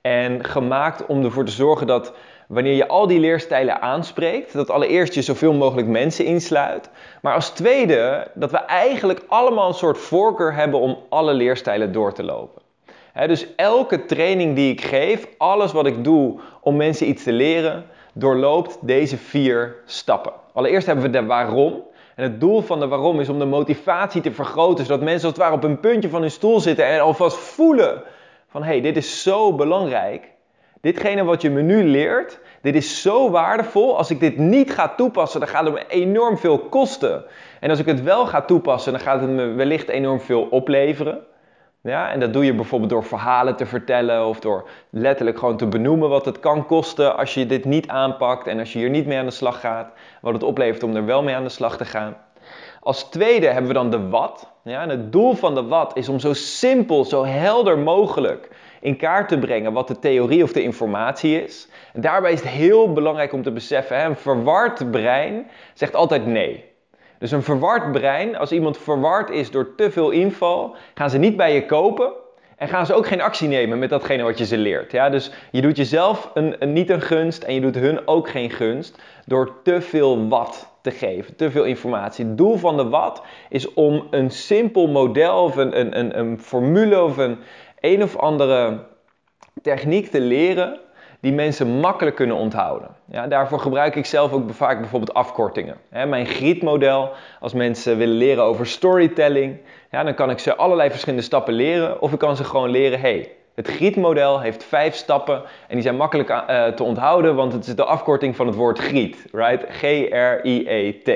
En 0.00 0.44
gemaakt 0.44 1.06
om 1.06 1.24
ervoor 1.24 1.44
te 1.44 1.52
zorgen 1.52 1.86
dat 1.86 2.12
wanneer 2.48 2.74
je 2.74 2.88
al 2.88 3.06
die 3.06 3.20
leerstijlen 3.20 3.80
aanspreekt, 3.80 4.52
dat 4.52 4.70
allereerst 4.70 5.14
je 5.14 5.22
zoveel 5.22 5.52
mogelijk 5.52 5.88
mensen 5.88 6.24
insluit. 6.24 6.90
Maar 7.22 7.34
als 7.34 7.50
tweede, 7.50 8.28
dat 8.34 8.50
we 8.50 8.58
eigenlijk 8.58 9.24
allemaal 9.28 9.68
een 9.68 9.74
soort 9.74 9.98
voorkeur 9.98 10.54
hebben 10.54 10.80
om 10.80 10.98
alle 11.08 11.34
leerstijlen 11.34 11.92
door 11.92 12.12
te 12.12 12.22
lopen. 12.22 12.62
dus 13.26 13.46
elke 13.56 14.04
training 14.04 14.54
die 14.54 14.72
ik 14.72 14.80
geef, 14.80 15.28
alles 15.38 15.72
wat 15.72 15.86
ik 15.86 16.04
doe 16.04 16.40
om 16.60 16.76
mensen 16.76 17.08
iets 17.08 17.22
te 17.22 17.32
leren, 17.32 17.84
doorloopt 18.12 18.78
deze 18.80 19.16
vier 19.16 19.76
stappen. 19.84 20.32
Allereerst 20.52 20.86
hebben 20.86 21.04
we 21.04 21.10
de 21.10 21.24
waarom. 21.24 21.82
En 22.14 22.22
het 22.22 22.40
doel 22.40 22.60
van 22.60 22.80
de 22.80 22.88
waarom 22.88 23.20
is 23.20 23.28
om 23.28 23.38
de 23.38 23.44
motivatie 23.44 24.20
te 24.20 24.32
vergroten, 24.32 24.84
zodat 24.84 25.02
mensen 25.02 25.28
als 25.28 25.36
het 25.36 25.42
ware 25.42 25.54
op 25.54 25.64
een 25.64 25.80
puntje 25.80 26.08
van 26.08 26.20
hun 26.20 26.30
stoel 26.30 26.60
zitten 26.60 26.86
en 26.86 27.00
alvast 27.00 27.36
voelen 27.36 28.02
van 28.48 28.62
hé, 28.62 28.68
hey, 28.68 28.80
dit 28.80 28.96
is 28.96 29.22
zo 29.22 29.52
belangrijk. 29.52 30.35
Ditgene 30.80 31.24
wat 31.24 31.42
je 31.42 31.50
me 31.50 31.62
nu 31.62 31.84
leert, 31.84 32.40
dit 32.60 32.74
is 32.74 33.02
zo 33.02 33.30
waardevol. 33.30 33.96
Als 33.96 34.10
ik 34.10 34.20
dit 34.20 34.36
niet 34.36 34.70
ga 34.70 34.88
toepassen, 34.88 35.40
dan 35.40 35.48
gaat 35.48 35.64
het 35.64 35.74
me 35.74 35.86
enorm 35.88 36.38
veel 36.38 36.58
kosten. 36.58 37.24
En 37.60 37.70
als 37.70 37.78
ik 37.78 37.86
het 37.86 38.02
wel 38.02 38.26
ga 38.26 38.42
toepassen, 38.42 38.92
dan 38.92 39.00
gaat 39.00 39.20
het 39.20 39.30
me 39.30 39.46
wellicht 39.46 39.88
enorm 39.88 40.20
veel 40.20 40.42
opleveren. 40.42 41.24
Ja, 41.82 42.10
en 42.10 42.20
dat 42.20 42.32
doe 42.32 42.44
je 42.44 42.54
bijvoorbeeld 42.54 42.90
door 42.90 43.04
verhalen 43.04 43.56
te 43.56 43.66
vertellen 43.66 44.26
of 44.26 44.40
door 44.40 44.68
letterlijk 44.90 45.38
gewoon 45.38 45.56
te 45.56 45.66
benoemen 45.66 46.08
wat 46.08 46.24
het 46.24 46.40
kan 46.40 46.66
kosten 46.66 47.16
als 47.16 47.34
je 47.34 47.46
dit 47.46 47.64
niet 47.64 47.88
aanpakt 47.88 48.46
en 48.46 48.58
als 48.58 48.72
je 48.72 48.78
hier 48.78 48.90
niet 48.90 49.06
mee 49.06 49.18
aan 49.18 49.24
de 49.24 49.30
slag 49.30 49.60
gaat. 49.60 49.92
Wat 50.20 50.32
het 50.32 50.42
oplevert 50.42 50.82
om 50.82 50.96
er 50.96 51.04
wel 51.04 51.22
mee 51.22 51.34
aan 51.34 51.42
de 51.42 51.48
slag 51.48 51.76
te 51.76 51.84
gaan. 51.84 52.16
Als 52.80 53.04
tweede 53.04 53.46
hebben 53.46 53.66
we 53.66 53.72
dan 53.72 53.90
de 53.90 54.08
wat. 54.08 54.50
Ja, 54.62 54.82
en 54.82 54.88
het 54.88 55.12
doel 55.12 55.34
van 55.34 55.54
de 55.54 55.64
wat 55.64 55.96
is 55.96 56.08
om 56.08 56.18
zo 56.18 56.32
simpel, 56.32 57.04
zo 57.04 57.24
helder 57.24 57.78
mogelijk 57.78 58.48
in 58.80 58.96
kaart 58.96 59.28
te 59.28 59.38
brengen 59.38 59.72
wat 59.72 59.88
de 59.88 59.98
theorie 59.98 60.42
of 60.42 60.52
de 60.52 60.62
informatie 60.62 61.42
is. 61.42 61.68
En 61.92 62.00
daarbij 62.00 62.32
is 62.32 62.40
het 62.40 62.48
heel 62.48 62.92
belangrijk 62.92 63.32
om 63.32 63.42
te 63.42 63.52
beseffen, 63.52 63.96
hè, 63.96 64.04
een 64.04 64.16
verward 64.16 64.90
brein 64.90 65.46
zegt 65.74 65.94
altijd 65.94 66.26
nee. 66.26 66.64
Dus 67.18 67.30
een 67.30 67.42
verward 67.42 67.92
brein, 67.92 68.36
als 68.36 68.52
iemand 68.52 68.78
verward 68.78 69.30
is 69.30 69.50
door 69.50 69.74
te 69.74 69.90
veel 69.90 70.10
info, 70.10 70.74
gaan 70.94 71.10
ze 71.10 71.18
niet 71.18 71.36
bij 71.36 71.54
je 71.54 71.66
kopen 71.66 72.12
en 72.56 72.68
gaan 72.68 72.86
ze 72.86 72.94
ook 72.94 73.06
geen 73.06 73.20
actie 73.20 73.48
nemen 73.48 73.78
met 73.78 73.90
datgene 73.90 74.22
wat 74.22 74.38
je 74.38 74.46
ze 74.46 74.58
leert. 74.58 74.92
Ja? 74.92 75.10
Dus 75.10 75.30
je 75.50 75.60
doet 75.60 75.76
jezelf 75.76 76.30
een, 76.34 76.72
niet 76.72 76.90
een 76.90 77.00
gunst 77.00 77.42
en 77.42 77.54
je 77.54 77.60
doet 77.60 77.74
hun 77.74 78.08
ook 78.08 78.28
geen 78.28 78.50
gunst 78.50 78.98
door 79.26 79.62
te 79.62 79.80
veel 79.80 80.28
wat 80.28 80.74
te 80.82 80.90
geven, 80.90 81.36
te 81.36 81.50
veel 81.50 81.64
informatie. 81.64 82.24
Het 82.24 82.38
doel 82.38 82.56
van 82.56 82.76
de 82.76 82.88
wat 82.88 83.22
is 83.48 83.74
om 83.74 84.06
een 84.10 84.30
simpel 84.30 84.88
model 84.88 85.42
of 85.42 85.56
een, 85.56 85.80
een, 85.80 85.98
een, 85.98 86.18
een 86.18 86.40
formule 86.40 87.02
of 87.02 87.16
een, 87.16 87.38
een 87.86 88.02
of 88.02 88.16
andere 88.16 88.78
techniek 89.62 90.10
te 90.10 90.20
leren 90.20 90.78
die 91.20 91.32
mensen 91.32 91.68
makkelijk 91.68 92.16
kunnen 92.16 92.36
onthouden. 92.36 92.88
Ja, 93.04 93.26
daarvoor 93.26 93.60
gebruik 93.60 93.96
ik 93.96 94.06
zelf 94.06 94.32
ook 94.32 94.50
vaak 94.50 94.80
bijvoorbeeld 94.80 95.14
afkortingen. 95.14 95.76
mijn 95.90 96.26
grietmodel, 96.26 97.10
als 97.40 97.52
mensen 97.52 97.96
willen 97.96 98.16
leren 98.16 98.44
over 98.44 98.66
storytelling, 98.66 99.58
ja, 99.90 100.04
dan 100.04 100.14
kan 100.14 100.30
ik 100.30 100.38
ze 100.38 100.56
allerlei 100.56 100.90
verschillende 100.90 101.24
stappen 101.24 101.54
leren. 101.54 102.00
Of 102.00 102.12
ik 102.12 102.18
kan 102.18 102.36
ze 102.36 102.44
gewoon 102.44 102.70
leren, 102.70 103.00
hey, 103.00 103.30
het 103.54 103.68
grietmodel 103.68 104.40
heeft 104.40 104.64
vijf 104.64 104.94
stappen 104.94 105.42
en 105.68 105.74
die 105.74 105.82
zijn 105.82 105.96
makkelijk 105.96 106.28
uh, 106.30 106.66
te 106.66 106.82
onthouden, 106.82 107.34
want 107.34 107.52
het 107.52 107.66
is 107.66 107.76
de 107.76 107.84
afkorting 107.84 108.36
van 108.36 108.46
het 108.46 108.56
woord 108.56 108.78
griet, 108.78 109.26
right? 109.32 109.64
G-R-I-E-T. 109.68 111.10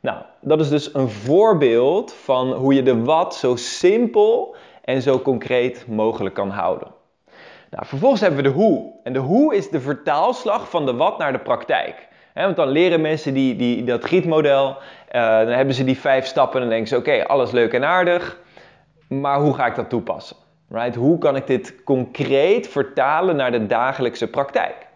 Nou, 0.00 0.18
dat 0.40 0.60
is 0.60 0.68
dus 0.68 0.94
een 0.94 1.08
voorbeeld 1.08 2.12
van 2.12 2.52
hoe 2.52 2.74
je 2.74 2.82
de 2.82 3.02
wat 3.02 3.34
zo 3.34 3.56
simpel 3.56 4.56
en 4.90 5.02
zo 5.02 5.18
concreet 5.18 5.84
mogelijk 5.86 6.34
kan 6.34 6.50
houden. 6.50 6.88
Nou, 7.70 7.86
vervolgens 7.86 8.20
hebben 8.20 8.42
we 8.42 8.48
de 8.48 8.54
hoe. 8.54 8.92
En 9.04 9.12
de 9.12 9.18
hoe 9.18 9.54
is 9.54 9.70
de 9.70 9.80
vertaalslag 9.80 10.70
van 10.70 10.86
de 10.86 10.94
wat 10.94 11.18
naar 11.18 11.32
de 11.32 11.38
praktijk. 11.38 12.08
want 12.34 12.56
dan 12.56 12.68
leren 12.68 13.00
mensen 13.00 13.34
die, 13.34 13.56
die, 13.56 13.84
dat 13.84 14.04
gietmodel, 14.04 14.68
uh, 14.68 15.38
dan 15.38 15.46
hebben 15.46 15.74
ze 15.74 15.84
die 15.84 15.98
vijf 15.98 16.26
stappen 16.26 16.54
en 16.54 16.60
dan 16.60 16.70
denken 16.70 16.88
ze: 16.88 16.96
oké, 16.96 17.24
alles 17.26 17.50
leuk 17.50 17.72
en 17.72 17.84
aardig, 17.84 18.40
maar 19.08 19.40
hoe 19.40 19.54
ga 19.54 19.66
ik 19.66 19.74
dat 19.74 19.88
toepassen? 19.88 20.36
Right? 20.68 20.94
Hoe 20.94 21.18
kan 21.18 21.36
ik 21.36 21.46
dit 21.46 21.84
concreet 21.84 22.68
vertalen 22.68 23.36
naar 23.36 23.50
de 23.50 23.66
dagelijkse 23.66 24.30
praktijk? 24.30 24.86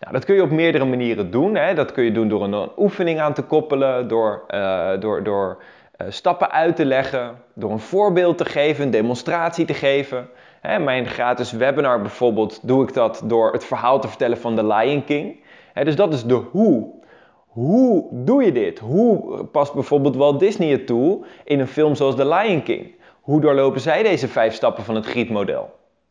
Nou, 0.00 0.12
dat 0.12 0.24
kun 0.24 0.34
je 0.34 0.42
op 0.42 0.50
meerdere 0.50 0.84
manieren 0.84 1.30
doen. 1.30 1.54
Hè. 1.54 1.74
Dat 1.74 1.92
kun 1.92 2.04
je 2.04 2.12
doen 2.12 2.28
door 2.28 2.42
een, 2.42 2.70
oefening 2.76 3.20
aan 3.20 3.34
te 3.34 3.42
koppelen, 3.42 4.08
door, 4.08 4.44
uh, 4.54 4.90
door, 5.00 5.22
door 5.22 5.62
stappen 6.08 6.50
uit 6.50 6.76
te 6.76 6.84
leggen, 6.84 7.36
door 7.54 7.70
een 7.70 7.78
voorbeeld 7.80 8.38
te 8.38 8.44
geven, 8.44 8.84
een 8.84 8.90
demonstratie 8.90 9.64
te 9.64 9.74
geven. 9.74 10.28
Hè, 10.60 10.78
mijn 10.78 11.06
gratis 11.06 11.52
webinar 11.52 12.00
bijvoorbeeld 12.00 12.60
doe 12.62 12.82
ik 12.82 12.94
dat 12.94 13.22
door 13.24 13.52
het 13.52 13.64
verhaal 13.64 14.00
te 14.00 14.08
vertellen 14.08 14.38
van 14.38 14.56
The 14.56 14.66
Lion 14.66 15.04
King. 15.04 15.40
Hè, 15.72 15.84
dus 15.84 15.96
dat 15.96 16.12
is 16.12 16.24
de 16.24 16.34
hoe. 16.34 17.00
Hoe 17.46 18.08
doe 18.10 18.44
je 18.44 18.52
dit? 18.52 18.78
Hoe 18.78 19.44
past 19.44 19.74
bijvoorbeeld 19.74 20.16
Walt 20.16 20.40
Disney 20.40 20.68
het 20.68 20.86
toe 20.86 21.24
in 21.44 21.60
een 21.60 21.68
film 21.68 21.94
zoals 21.94 22.14
The 22.14 22.28
Lion 22.28 22.62
King? 22.62 22.94
Hoe 23.20 23.40
doorlopen 23.40 23.80
zij 23.80 24.02
deze 24.02 24.28
vijf 24.28 24.54
stappen 24.54 24.84
van 24.84 24.94
het 24.94 25.06
grietmodel? 25.06 25.70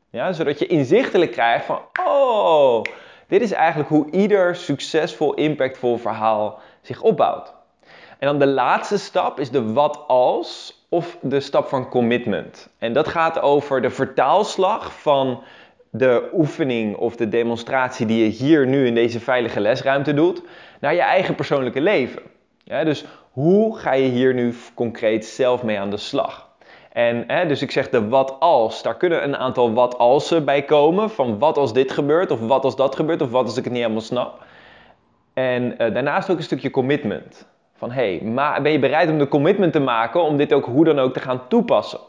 Ja, 0.10 0.34
zodat 0.34 0.60
je 0.60 0.68
inzichtelijk 0.68 1.32
krijgt 1.32 1.66
van, 1.66 1.80
oh, 2.06 2.82
dit 3.28 3.42
is 3.42 3.52
eigenlijk 3.52 3.90
hoe 3.90 4.12
ieder 4.12 4.56
succesvol, 4.56 5.34
impactvol 5.34 5.98
verhaal 5.98 6.60
zich 6.82 7.02
opbouwt. 7.02 7.54
En 8.22 8.28
dan 8.28 8.40
de 8.40 8.48
laatste 8.48 8.98
stap 8.98 9.40
is 9.40 9.50
de 9.50 9.74
wat 9.74 10.04
als 10.08 10.80
of 10.90 11.18
de 11.22 11.40
stap 11.40 11.68
van 11.68 11.90
commitment. 11.90 12.70
En 12.78 12.94
dat 12.94 13.08
gaat 13.08 13.42
over 13.42 13.82
de 13.82 13.90
vertaalslag 13.90 15.00
van 15.02 15.44
de 15.90 16.30
oefening 16.34 16.96
of 16.96 17.16
de 17.16 17.30
demonstratie 17.30 18.06
die 18.06 18.24
je 18.24 18.30
hier 18.30 18.68
nu 18.68 18.86
in 18.86 18.94
deze 18.94 19.20
veilige 19.20 19.60
lesruimte 19.60 20.14
doet, 20.14 20.42
naar 20.80 20.94
je 20.94 21.02
eigen 21.02 21.36
persoonlijke 21.36 21.82
leven. 21.82 22.22
Dus 22.64 23.06
hoe 23.32 23.78
ga 23.78 23.94
je 23.94 24.08
hier 24.08 24.34
nu 24.34 24.56
concreet 24.74 25.26
zelf 25.26 25.64
mee 25.64 25.80
aan 25.80 25.90
de 25.90 25.98
slag? 25.98 26.50
En 26.92 27.24
hè, 27.28 27.46
dus 27.46 27.62
ik 27.62 27.72
zeg 27.72 27.90
de 27.90 28.08
wat 28.08 28.36
als, 28.40 28.82
daar 28.84 28.98
kunnen 28.98 29.24
een 29.24 29.38
aantal 29.38 29.74
wat 29.74 29.98
alsen 29.98 30.46
bij 30.46 30.62
komen. 30.62 31.10
Van 31.10 31.40
wat 31.40 31.58
als 31.58 31.74
dit 31.74 31.92
gebeurt, 31.92 32.32
of 32.32 32.40
wat 32.40 32.64
als 32.64 32.76
dat 32.76 32.96
gebeurt, 32.96 33.22
of 33.22 33.32
wat 33.32 33.46
als 33.46 33.58
ik 33.58 33.64
het 33.64 33.74
niet 33.74 33.82
helemaal 33.82 34.04
snap. 34.04 34.44
En 35.34 35.64
uh, 35.64 35.78
daarnaast 35.78 36.30
ook 36.30 36.38
een 36.38 36.44
stukje 36.44 36.70
commitment. 36.70 37.50
Van 37.82 37.92
hé, 37.92 38.18
hey, 38.18 38.62
ben 38.62 38.72
je 38.72 38.80
bereid 38.80 39.10
om 39.10 39.18
de 39.18 39.28
commitment 39.28 39.74
te 39.74 39.80
maken 39.80 40.22
om 40.24 40.38
dit 40.38 40.54
ook 40.54 40.66
hoe 40.66 40.86
dan 40.86 41.00
ook 41.00 41.14
te 41.14 41.20
gaan 41.20 41.48
toepassen? 41.48 42.00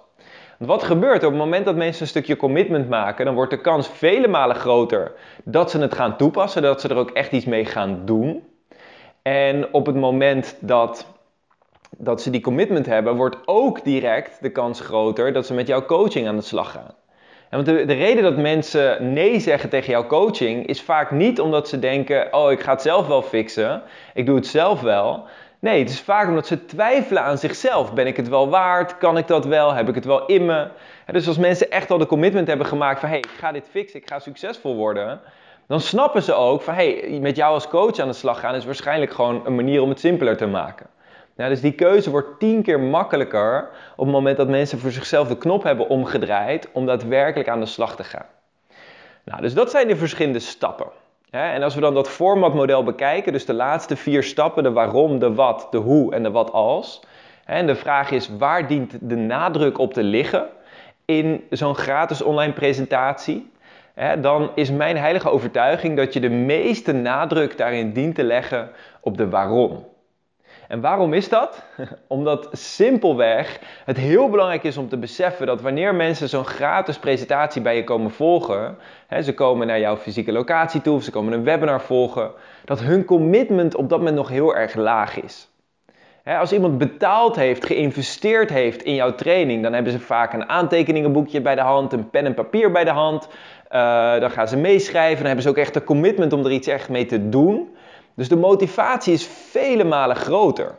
Want 0.59 0.71
wat 0.71 0.83
gebeurt 0.83 1.25
op 1.25 1.31
het 1.31 1.39
moment 1.39 1.65
dat 1.65 1.77
mensen 1.77 2.03
een 2.03 2.09
stukje 2.09 2.37
commitment 2.37 2.89
maken, 2.89 3.25
dan 3.25 3.35
wordt 3.35 3.51
de 3.51 3.61
kans 3.61 3.89
vele 3.89 4.29
malen 4.29 4.57
groter 4.57 5.13
dat 5.45 5.71
ze 5.71 5.79
het 5.79 5.95
gaan 5.95 6.17
toepassen, 6.17 6.63
dat 6.63 6.81
ze 6.81 6.89
er 6.89 6.97
ook 6.97 7.11
echt 7.11 7.33
iets 7.33 7.45
mee 7.45 7.65
gaan 7.65 8.03
doen. 8.05 8.45
En 9.23 9.73
op 9.73 9.87
het 9.87 9.95
moment 9.95 10.57
dat, 10.61 11.07
dat 11.99 12.23
ze 12.23 12.31
die 12.31 12.41
commitment 12.41 12.87
hebben, 12.87 13.17
wordt 13.17 13.37
ook 13.45 13.85
direct 13.85 14.39
de 14.43 14.51
kans 14.51 14.81
groter 14.81 15.33
dat 15.33 15.47
ze 15.47 15.55
met 15.55 15.67
jouw 15.67 15.85
coaching 15.85 16.29
aan 16.29 16.37
de 16.37 16.43
slag 16.43 16.73
gaan. 16.73 16.95
want 17.51 17.67
de, 17.67 17.85
de 17.85 17.95
reden 17.95 18.23
dat 18.23 18.37
mensen 18.37 19.13
nee 19.13 19.41
zeggen 19.41 19.69
tegen 19.69 19.91
jouw 19.91 20.07
coaching 20.07 20.67
is 20.67 20.83
vaak 20.83 21.11
niet 21.11 21.41
omdat 21.41 21.69
ze 21.69 21.79
denken: 21.79 22.35
oh, 22.35 22.51
ik 22.51 22.61
ga 22.61 22.73
het 22.73 22.83
zelf 22.83 23.07
wel 23.07 23.23
fixen, 23.23 23.83
ik 24.15 24.27
doe 24.27 24.37
het 24.37 24.47
zelf 24.47 24.81
wel. 24.81 25.27
Nee, 25.63 25.79
het 25.79 25.91
is 25.91 26.01
vaak 26.01 26.29
omdat 26.29 26.47
ze 26.47 26.65
twijfelen 26.65 27.23
aan 27.23 27.39
zichzelf. 27.39 27.93
Ben 27.93 28.07
ik 28.07 28.17
het 28.17 28.29
wel 28.29 28.49
waard? 28.49 28.99
Kan 28.99 29.19
ik 29.19 29.27
dat 29.27 29.45
wel? 29.45 29.73
Heb 29.73 29.89
ik 29.89 29.95
het 29.95 30.05
wel 30.05 30.27
in 30.27 30.47
me? 30.47 30.69
Dus 31.07 31.27
als 31.29 31.39
mensen 31.39 31.71
echt 31.71 31.91
al 31.91 31.99
de 31.99 32.07
commitment 32.07 32.49
hebben 32.49 32.67
gemaakt 32.67 33.01
van: 33.01 33.09
hey, 33.09 33.19
ik 33.19 33.31
ga 33.39 33.53
dit 33.53 33.69
fixen, 33.71 34.01
ik 34.01 34.09
ga 34.09 34.19
succesvol 34.19 34.75
worden, 34.75 35.21
dan 35.67 35.81
snappen 35.81 36.23
ze 36.23 36.33
ook 36.33 36.63
van: 36.63 36.75
hey, 36.75 37.19
met 37.21 37.37
jou 37.37 37.55
als 37.55 37.69
coach 37.69 37.99
aan 37.99 38.09
de 38.09 38.15
slag 38.15 38.41
gaan 38.41 38.55
is 38.55 38.65
waarschijnlijk 38.65 39.13
gewoon 39.13 39.47
een 39.47 39.55
manier 39.55 39.83
om 39.83 39.89
het 39.89 40.01
simpeler 40.01 40.37
te 40.37 40.47
maken. 40.47 40.87
Nou, 41.37 41.51
dus 41.51 41.61
die 41.61 41.73
keuze 41.73 42.11
wordt 42.11 42.39
tien 42.39 42.63
keer 42.63 42.81
makkelijker 42.81 43.69
op 43.97 44.05
het 44.05 44.15
moment 44.15 44.37
dat 44.37 44.49
mensen 44.49 44.79
voor 44.79 44.91
zichzelf 44.91 45.29
de 45.29 45.39
knop 45.39 45.63
hebben 45.63 45.89
omgedraaid 45.89 46.69
om 46.73 46.87
daadwerkelijk 46.87 47.49
aan 47.49 47.61
de 47.61 47.67
slag 47.67 47.97
te 47.97 48.05
gaan. 48.05 48.27
Nou, 49.25 49.41
dus 49.41 49.55
dat 49.55 49.71
zijn 49.71 49.89
de 49.89 49.97
verschillende 49.97 50.39
stappen. 50.39 50.87
En 51.33 51.63
als 51.63 51.75
we 51.75 51.81
dan 51.81 51.95
dat 51.95 52.09
formatmodel 52.09 52.85
bekijken, 52.85 53.33
dus 53.33 53.47
de 53.47 53.55
laatste 53.55 53.97
vier 53.97 54.23
stappen, 54.23 54.63
de 54.63 54.73
waarom, 54.73 55.19
de 55.19 55.35
wat, 55.35 55.67
de 55.71 55.77
hoe 55.77 56.15
en 56.15 56.23
de 56.23 56.31
wat 56.31 56.53
als. 56.53 57.03
En 57.45 57.67
de 57.67 57.75
vraag 57.75 58.11
is, 58.11 58.29
waar 58.39 58.67
dient 58.67 58.99
de 59.01 59.17
nadruk 59.17 59.79
op 59.79 59.95
te 59.95 60.03
liggen 60.03 60.47
in 61.05 61.45
zo'n 61.51 61.75
gratis 61.75 62.23
online 62.23 62.53
presentatie? 62.53 63.51
Dan 64.21 64.51
is 64.55 64.71
mijn 64.71 64.97
heilige 64.97 65.31
overtuiging 65.31 65.97
dat 65.97 66.13
je 66.13 66.21
de 66.21 66.31
meeste 66.31 66.93
nadruk 66.93 67.57
daarin 67.57 67.93
dient 67.93 68.15
te 68.15 68.25
leggen 68.25 68.71
op 69.01 69.17
de 69.17 69.29
waarom. 69.29 69.85
En 70.73 70.81
waarom 70.81 71.13
is 71.13 71.29
dat? 71.29 71.63
Omdat 72.07 72.49
simpelweg 72.53 73.61
het 73.85 73.97
heel 73.97 74.29
belangrijk 74.29 74.63
is 74.63 74.77
om 74.77 74.89
te 74.89 74.97
beseffen 74.97 75.47
dat 75.47 75.61
wanneer 75.61 75.95
mensen 75.95 76.29
zo'n 76.29 76.45
gratis 76.45 76.99
presentatie 76.99 77.63
bij 77.63 77.77
je 77.77 77.85
komen 77.85 78.11
volgen, 78.11 78.77
hè, 79.07 79.23
ze 79.23 79.35
komen 79.35 79.67
naar 79.67 79.81
jouw 79.81 79.97
fysieke 79.97 80.33
locatie 80.33 80.81
toe 80.81 80.95
of 80.95 81.03
ze 81.03 81.11
komen 81.11 81.33
een 81.33 81.45
webinar 81.45 81.81
volgen, 81.81 82.31
dat 82.65 82.81
hun 82.81 83.05
commitment 83.05 83.75
op 83.75 83.89
dat 83.89 83.99
moment 83.99 84.17
nog 84.17 84.29
heel 84.29 84.57
erg 84.57 84.75
laag 84.75 85.23
is. 85.23 85.51
Hè, 86.23 86.37
als 86.37 86.53
iemand 86.53 86.79
betaald 86.79 87.37
heeft, 87.37 87.67
geïnvesteerd 87.67 88.51
heeft 88.51 88.83
in 88.83 88.95
jouw 88.95 89.15
training, 89.15 89.63
dan 89.63 89.73
hebben 89.73 89.93
ze 89.93 90.01
vaak 90.01 90.33
een 90.33 90.49
aantekeningenboekje 90.49 91.41
bij 91.41 91.55
de 91.55 91.61
hand, 91.61 91.93
een 91.93 92.11
pen 92.11 92.27
en 92.27 92.35
papier 92.35 92.71
bij 92.71 92.85
de 92.85 92.91
hand. 92.91 93.29
Uh, 93.73 94.21
dan 94.21 94.31
gaan 94.31 94.49
ze 94.49 94.57
meeschrijven, 94.57 95.17
dan 95.17 95.27
hebben 95.27 95.43
ze 95.43 95.49
ook 95.49 95.57
echt 95.57 95.77
een 95.77 95.85
commitment 95.85 96.33
om 96.33 96.45
er 96.45 96.51
iets 96.51 96.69
echt 96.69 96.89
mee 96.89 97.07
te 97.07 97.29
doen. 97.29 97.72
Dus 98.15 98.29
de 98.29 98.37
motivatie 98.37 99.13
is 99.13 99.27
vele 99.27 99.85
malen 99.85 100.17
groter. 100.17 100.75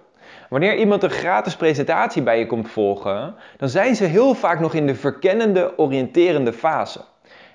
Wanneer 0.50 0.76
iemand 0.76 1.04
een 1.04 1.10
gratis 1.10 1.56
presentatie 1.56 2.22
bij 2.22 2.40
je 2.40 2.46
komt 2.46 2.70
volgen, 2.70 3.36
dan 3.58 3.70
zijn 3.70 3.96
ze 3.96 4.04
heel 4.04 4.34
vaak 4.34 4.60
nog 4.60 4.74
in 4.74 4.88
de 4.88 4.96
verkennende, 4.96 5.74
oriënterende 5.78 6.54
fase. 6.54 7.00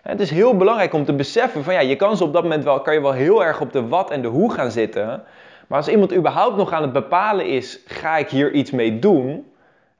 Het 0.02 0.20
is 0.20 0.30
heel 0.30 0.56
belangrijk 0.56 0.92
om 0.92 1.04
te 1.04 1.12
beseffen 1.12 1.64
van 1.64 1.74
ja, 1.74 1.80
je 1.80 1.96
kan 1.96 2.16
ze 2.16 2.24
op 2.24 2.32
dat 2.32 2.42
moment 2.42 2.64
wel, 2.64 2.80
kan 2.80 2.94
je 2.94 3.00
wel 3.00 3.12
heel 3.12 3.44
erg 3.44 3.60
op 3.60 3.72
de 3.72 3.88
wat 3.88 4.10
en 4.10 4.22
de 4.22 4.28
hoe 4.28 4.52
gaan 4.52 4.70
zitten. 4.70 5.22
Maar 5.66 5.78
als 5.78 5.88
iemand 5.88 6.14
überhaupt 6.14 6.56
nog 6.56 6.72
aan 6.72 6.82
het 6.82 6.92
bepalen 6.92 7.46
is, 7.46 7.80
ga 7.86 8.16
ik 8.16 8.28
hier 8.28 8.52
iets 8.52 8.70
mee 8.70 8.98
doen? 8.98 9.46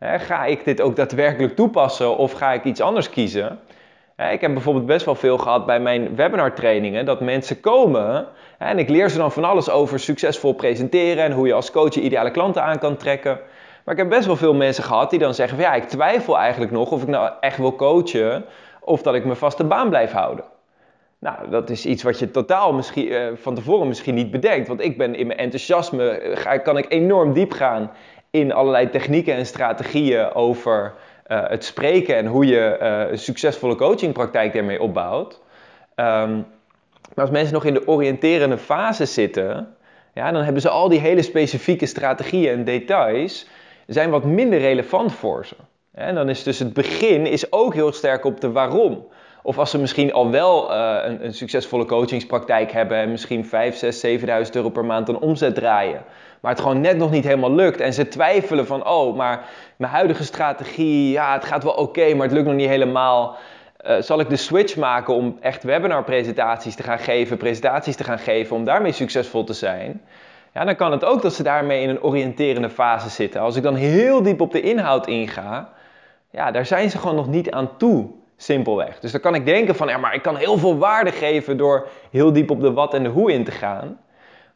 Ga 0.01 0.45
ik 0.45 0.65
dit 0.65 0.81
ook 0.81 0.97
daadwerkelijk 0.97 1.57
toepassen 1.57 2.17
of 2.17 2.33
ga 2.33 2.53
ik 2.53 2.65
iets 2.65 2.81
anders 2.81 3.11
kiezen? 3.11 3.59
Ik 4.19 4.41
heb 4.41 4.53
bijvoorbeeld 4.53 4.87
best 4.87 5.05
wel 5.05 5.15
veel 5.15 5.39
gehad 5.39 5.67
bij 5.67 5.81
mijn 5.81 6.17
webinar 6.17 6.55
trainingen 6.55 7.05
dat 7.05 7.21
mensen 7.21 7.61
komen 7.61 8.27
en 8.59 8.79
ik 8.79 8.89
leer 8.89 9.11
ze 9.11 9.19
dan 9.19 9.33
van 9.33 9.45
alles 9.45 9.71
over 9.71 10.01
succesvol 10.01 10.53
presenteren 10.53 11.25
en 11.25 11.33
hoe 11.33 11.47
je 11.47 11.53
als 11.53 11.71
coach 11.71 11.95
je 11.95 12.01
ideale 12.01 12.31
klanten 12.31 12.63
aan 12.63 12.79
kan 12.79 12.97
trekken. 12.97 13.41
Maar 13.85 13.95
ik 13.95 14.01
heb 14.01 14.09
best 14.09 14.27
wel 14.27 14.37
veel 14.37 14.55
mensen 14.55 14.85
gehad 14.85 15.11
die 15.11 15.19
dan 15.19 15.35
zeggen 15.35 15.57
van 15.57 15.67
ja, 15.67 15.75
ik 15.75 15.89
twijfel 15.89 16.39
eigenlijk 16.39 16.73
nog 16.73 16.91
of 16.91 17.03
ik 17.03 17.09
nou 17.09 17.31
echt 17.41 17.57
wil 17.59 17.77
coachen 17.77 18.45
of 18.81 19.03
dat 19.03 19.15
ik 19.15 19.25
mijn 19.25 19.37
vaste 19.37 19.65
baan 19.65 19.89
blijf 19.89 20.13
houden. 20.13 20.45
Nou, 21.19 21.51
dat 21.51 21.71
is 21.71 21.87
iets 21.87 22.03
wat 22.03 22.19
je 22.19 22.31
totaal 22.31 22.73
misschien, 22.73 23.13
uh, 23.13 23.27
van 23.35 23.55
tevoren 23.55 23.89
misschien 23.89 24.15
niet 24.15 24.31
bedenkt. 24.31 24.69
Want 24.69 24.81
ik 24.81 24.99
ben 24.99 25.15
in 25.15 25.27
mijn 25.27 25.39
enthousiasme, 25.39 26.09
eh, 26.09 26.37
ga, 26.37 26.59
kan 26.59 26.77
ik 26.77 26.87
enorm 26.89 27.33
diep 27.33 27.53
gaan 27.53 27.91
in 28.31 28.53
allerlei 28.53 28.91
technieken 28.91 29.35
en 29.35 29.47
strategieën 29.47 30.35
over 30.35 30.95
het 31.37 31.65
spreken 31.65 32.17
en 32.17 32.27
hoe 32.27 32.47
je 32.47 32.79
uh, 32.83 33.11
een 33.11 33.19
succesvolle 33.19 33.75
coachingpraktijk 33.75 34.53
daarmee 34.53 34.83
opbouwt. 34.83 35.41
Um, 35.97 36.47
maar 37.15 37.25
als 37.25 37.31
mensen 37.31 37.55
nog 37.55 37.65
in 37.65 37.75
de 37.75 37.89
oriënterende 37.89 38.59
fase 38.59 39.05
zitten, 39.05 39.77
ja, 40.15 40.33
dan 40.33 40.43
hebben 40.43 40.63
ze 40.63 40.69
al 40.69 40.89
die 40.89 41.01
hele 41.01 41.23
specifieke 41.23 41.87
strategieën 41.87 42.53
en 42.53 42.65
details 42.65 43.47
zijn 43.87 44.11
wat 44.11 44.25
minder 44.25 44.59
relevant 44.59 45.13
voor 45.13 45.47
ze. 45.47 45.55
En 45.93 46.15
dan 46.15 46.29
is 46.29 46.43
dus 46.43 46.59
het 46.59 46.73
begin 46.73 47.27
is 47.27 47.53
ook 47.53 47.75
heel 47.75 47.93
sterk 47.93 48.25
op 48.25 48.41
de 48.41 48.53
waarom. 48.53 49.07
Of 49.43 49.59
als 49.59 49.71
ze 49.71 49.79
misschien 49.79 50.13
al 50.13 50.31
wel 50.31 50.71
uh, 50.71 50.99
een, 51.05 51.25
een, 51.25 51.35
succesvolle 51.35 51.85
coachingspraktijk 51.85 52.73
hebben 52.73 52.97
en 52.97 53.11
misschien 53.11 53.47
5, 53.47 53.77
6, 53.77 54.07
7.000 54.07 54.27
euro 54.53 54.69
per 54.69 54.85
maand 54.85 55.09
een 55.09 55.19
omzet 55.19 55.55
draaien. 55.55 56.05
Maar 56.41 56.53
het 56.53 56.61
gewoon 56.61 56.81
net 56.81 56.97
nog 56.97 57.11
niet 57.11 57.25
helemaal 57.25 57.55
lukt. 57.55 57.81
En 57.81 57.93
ze 57.93 58.09
twijfelen 58.09 58.67
van, 58.67 58.87
oh, 58.87 59.17
maar 59.17 59.45
mijn 59.77 59.93
huidige 59.93 60.25
strategie, 60.25 61.11
ja, 61.11 61.33
het 61.33 61.45
gaat 61.45 61.63
wel 61.63 61.73
oké, 61.73 62.15
maar 62.15 62.27
het 62.27 62.35
lukt 62.35 62.47
nog 62.47 62.57
niet 62.57 62.69
helemaal. 62.69 63.37
Uh, 63.87 63.97
zal 64.01 64.21
ik 64.21 64.29
de 64.29 64.37
switch 64.37 64.77
maken 64.77 65.15
om 65.15 65.37
echt 65.41 65.63
webinar 65.63 66.05
presentaties 66.05 66.75
te 66.75 66.83
gaan 66.83 66.99
geven, 66.99 67.37
presentaties 67.37 67.97
te 67.97 68.05
gaan 68.05 68.19
geven, 68.19 68.57
om 68.57 68.65
daarmee 68.65 68.93
succesvol 68.93 69.45
te 69.45 69.53
zijn? 69.53 70.03
Ja, 70.55 70.65
dan 70.65 70.77
kan 70.77 70.93
het 70.93 71.05
ook 71.05 71.23
dat 71.23 71.35
ze 71.35 71.43
daarmee 71.43 71.83
in 71.83 71.89
een 71.89 72.03
oriënterende 72.03 72.71
fase 72.71 73.09
zitten. 73.09 73.41
Als 73.41 73.57
ik 73.57 73.63
dan 73.63 73.75
heel 73.75 74.23
diep 74.23 74.41
op 74.41 74.53
de 74.53 74.61
inhoud 74.61 75.07
inga, 75.07 75.73
ja, 76.31 76.51
daar 76.51 76.67
zijn 76.67 76.91
ze 76.91 76.99
gewoon 76.99 77.17
nog 77.17 77.29
niet 77.29 77.51
aan 77.51 77.77
toe, 77.77 78.07
simpelweg. 78.37 79.01
Dus 79.01 79.13
dan 79.13 79.21
kan 79.21 79.35
ik 79.35 79.47
denken 79.47 79.75
van, 79.75 79.89
ja, 79.89 79.99
maar 79.99 80.15
ik 80.15 80.23
kan 80.23 80.37
heel 80.37 80.59
veel 80.59 80.79
waarde 80.79 81.13
geven 81.13 81.57
door 81.57 81.89
heel 82.11 82.33
diep 82.33 82.51
op 82.51 82.61
de 82.61 82.73
wat 82.73 82.95
en 82.95 83.03
de 83.03 83.09
hoe 83.09 83.33
in 83.33 83.45
te 83.45 83.51
gaan. 83.51 83.99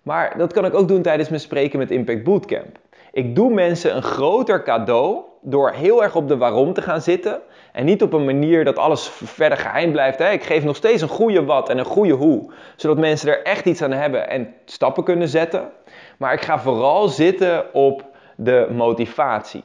Maar 0.03 0.39
dat 0.39 0.53
kan 0.53 0.65
ik 0.65 0.75
ook 0.75 0.89
doen 0.89 1.03
tijdens 1.03 1.29
mijn 1.29 1.41
spreken 1.41 1.79
met 1.79 1.91
Impact 1.91 2.25
Bootcamp. 2.25 2.79
Ik 3.13 3.35
doe 3.35 3.53
mensen 3.53 3.97
een 3.97 4.03
groter 4.03 4.63
cadeau 4.63 5.19
door 5.41 5.71
heel 5.71 6.03
erg 6.03 6.17
op 6.17 6.29
de 6.29 6.37
waarom 6.37 6.73
te 6.73 6.83
gaan 6.83 7.01
zitten. 7.01 7.41
En 7.73 7.85
niet 7.85 8.03
op 8.03 8.13
een 8.13 8.25
manier 8.25 8.65
dat 8.65 8.77
alles 8.77 9.09
verder 9.09 9.59
geheim 9.59 9.93
blijft. 9.93 10.21
Ik 10.21 10.43
geef 10.43 10.65
nog 10.65 10.77
steeds 10.77 11.03
een 11.03 11.09
goede 11.09 11.45
wat 11.45 11.69
en 11.69 11.79
een 11.79 11.85
goede 11.85 12.13
hoe. 12.13 12.53
Zodat 12.77 12.99
mensen 12.99 13.29
er 13.29 13.43
echt 13.43 13.65
iets 13.65 13.83
aan 13.83 13.93
hebben 13.93 14.29
en 14.29 14.55
stappen 14.65 15.05
kunnen 15.05 15.29
zetten. 15.29 15.71
Maar 16.17 16.33
ik 16.33 16.41
ga 16.41 16.59
vooral 16.59 17.09
zitten 17.09 17.75
op 17.75 18.05
de 18.37 18.69
motivatie. 18.71 19.65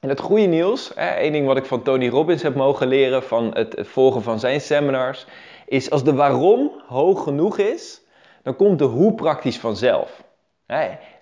En 0.00 0.08
het 0.08 0.20
goede 0.20 0.46
nieuws, 0.46 0.94
één 0.94 1.32
ding 1.32 1.46
wat 1.46 1.56
ik 1.56 1.64
van 1.64 1.82
Tony 1.82 2.08
Robbins 2.08 2.42
heb 2.42 2.54
mogen 2.54 2.86
leren 2.86 3.22
van 3.22 3.50
het 3.54 3.76
volgen 3.78 4.22
van 4.22 4.38
zijn 4.38 4.60
seminars, 4.60 5.26
is 5.66 5.90
als 5.90 6.04
de 6.04 6.14
waarom 6.14 6.70
hoog 6.86 7.22
genoeg 7.22 7.58
is, 7.58 8.03
dan 8.44 8.56
komt 8.56 8.78
de 8.78 8.84
hoe 8.84 9.14
praktisch 9.14 9.58
vanzelf. 9.58 10.22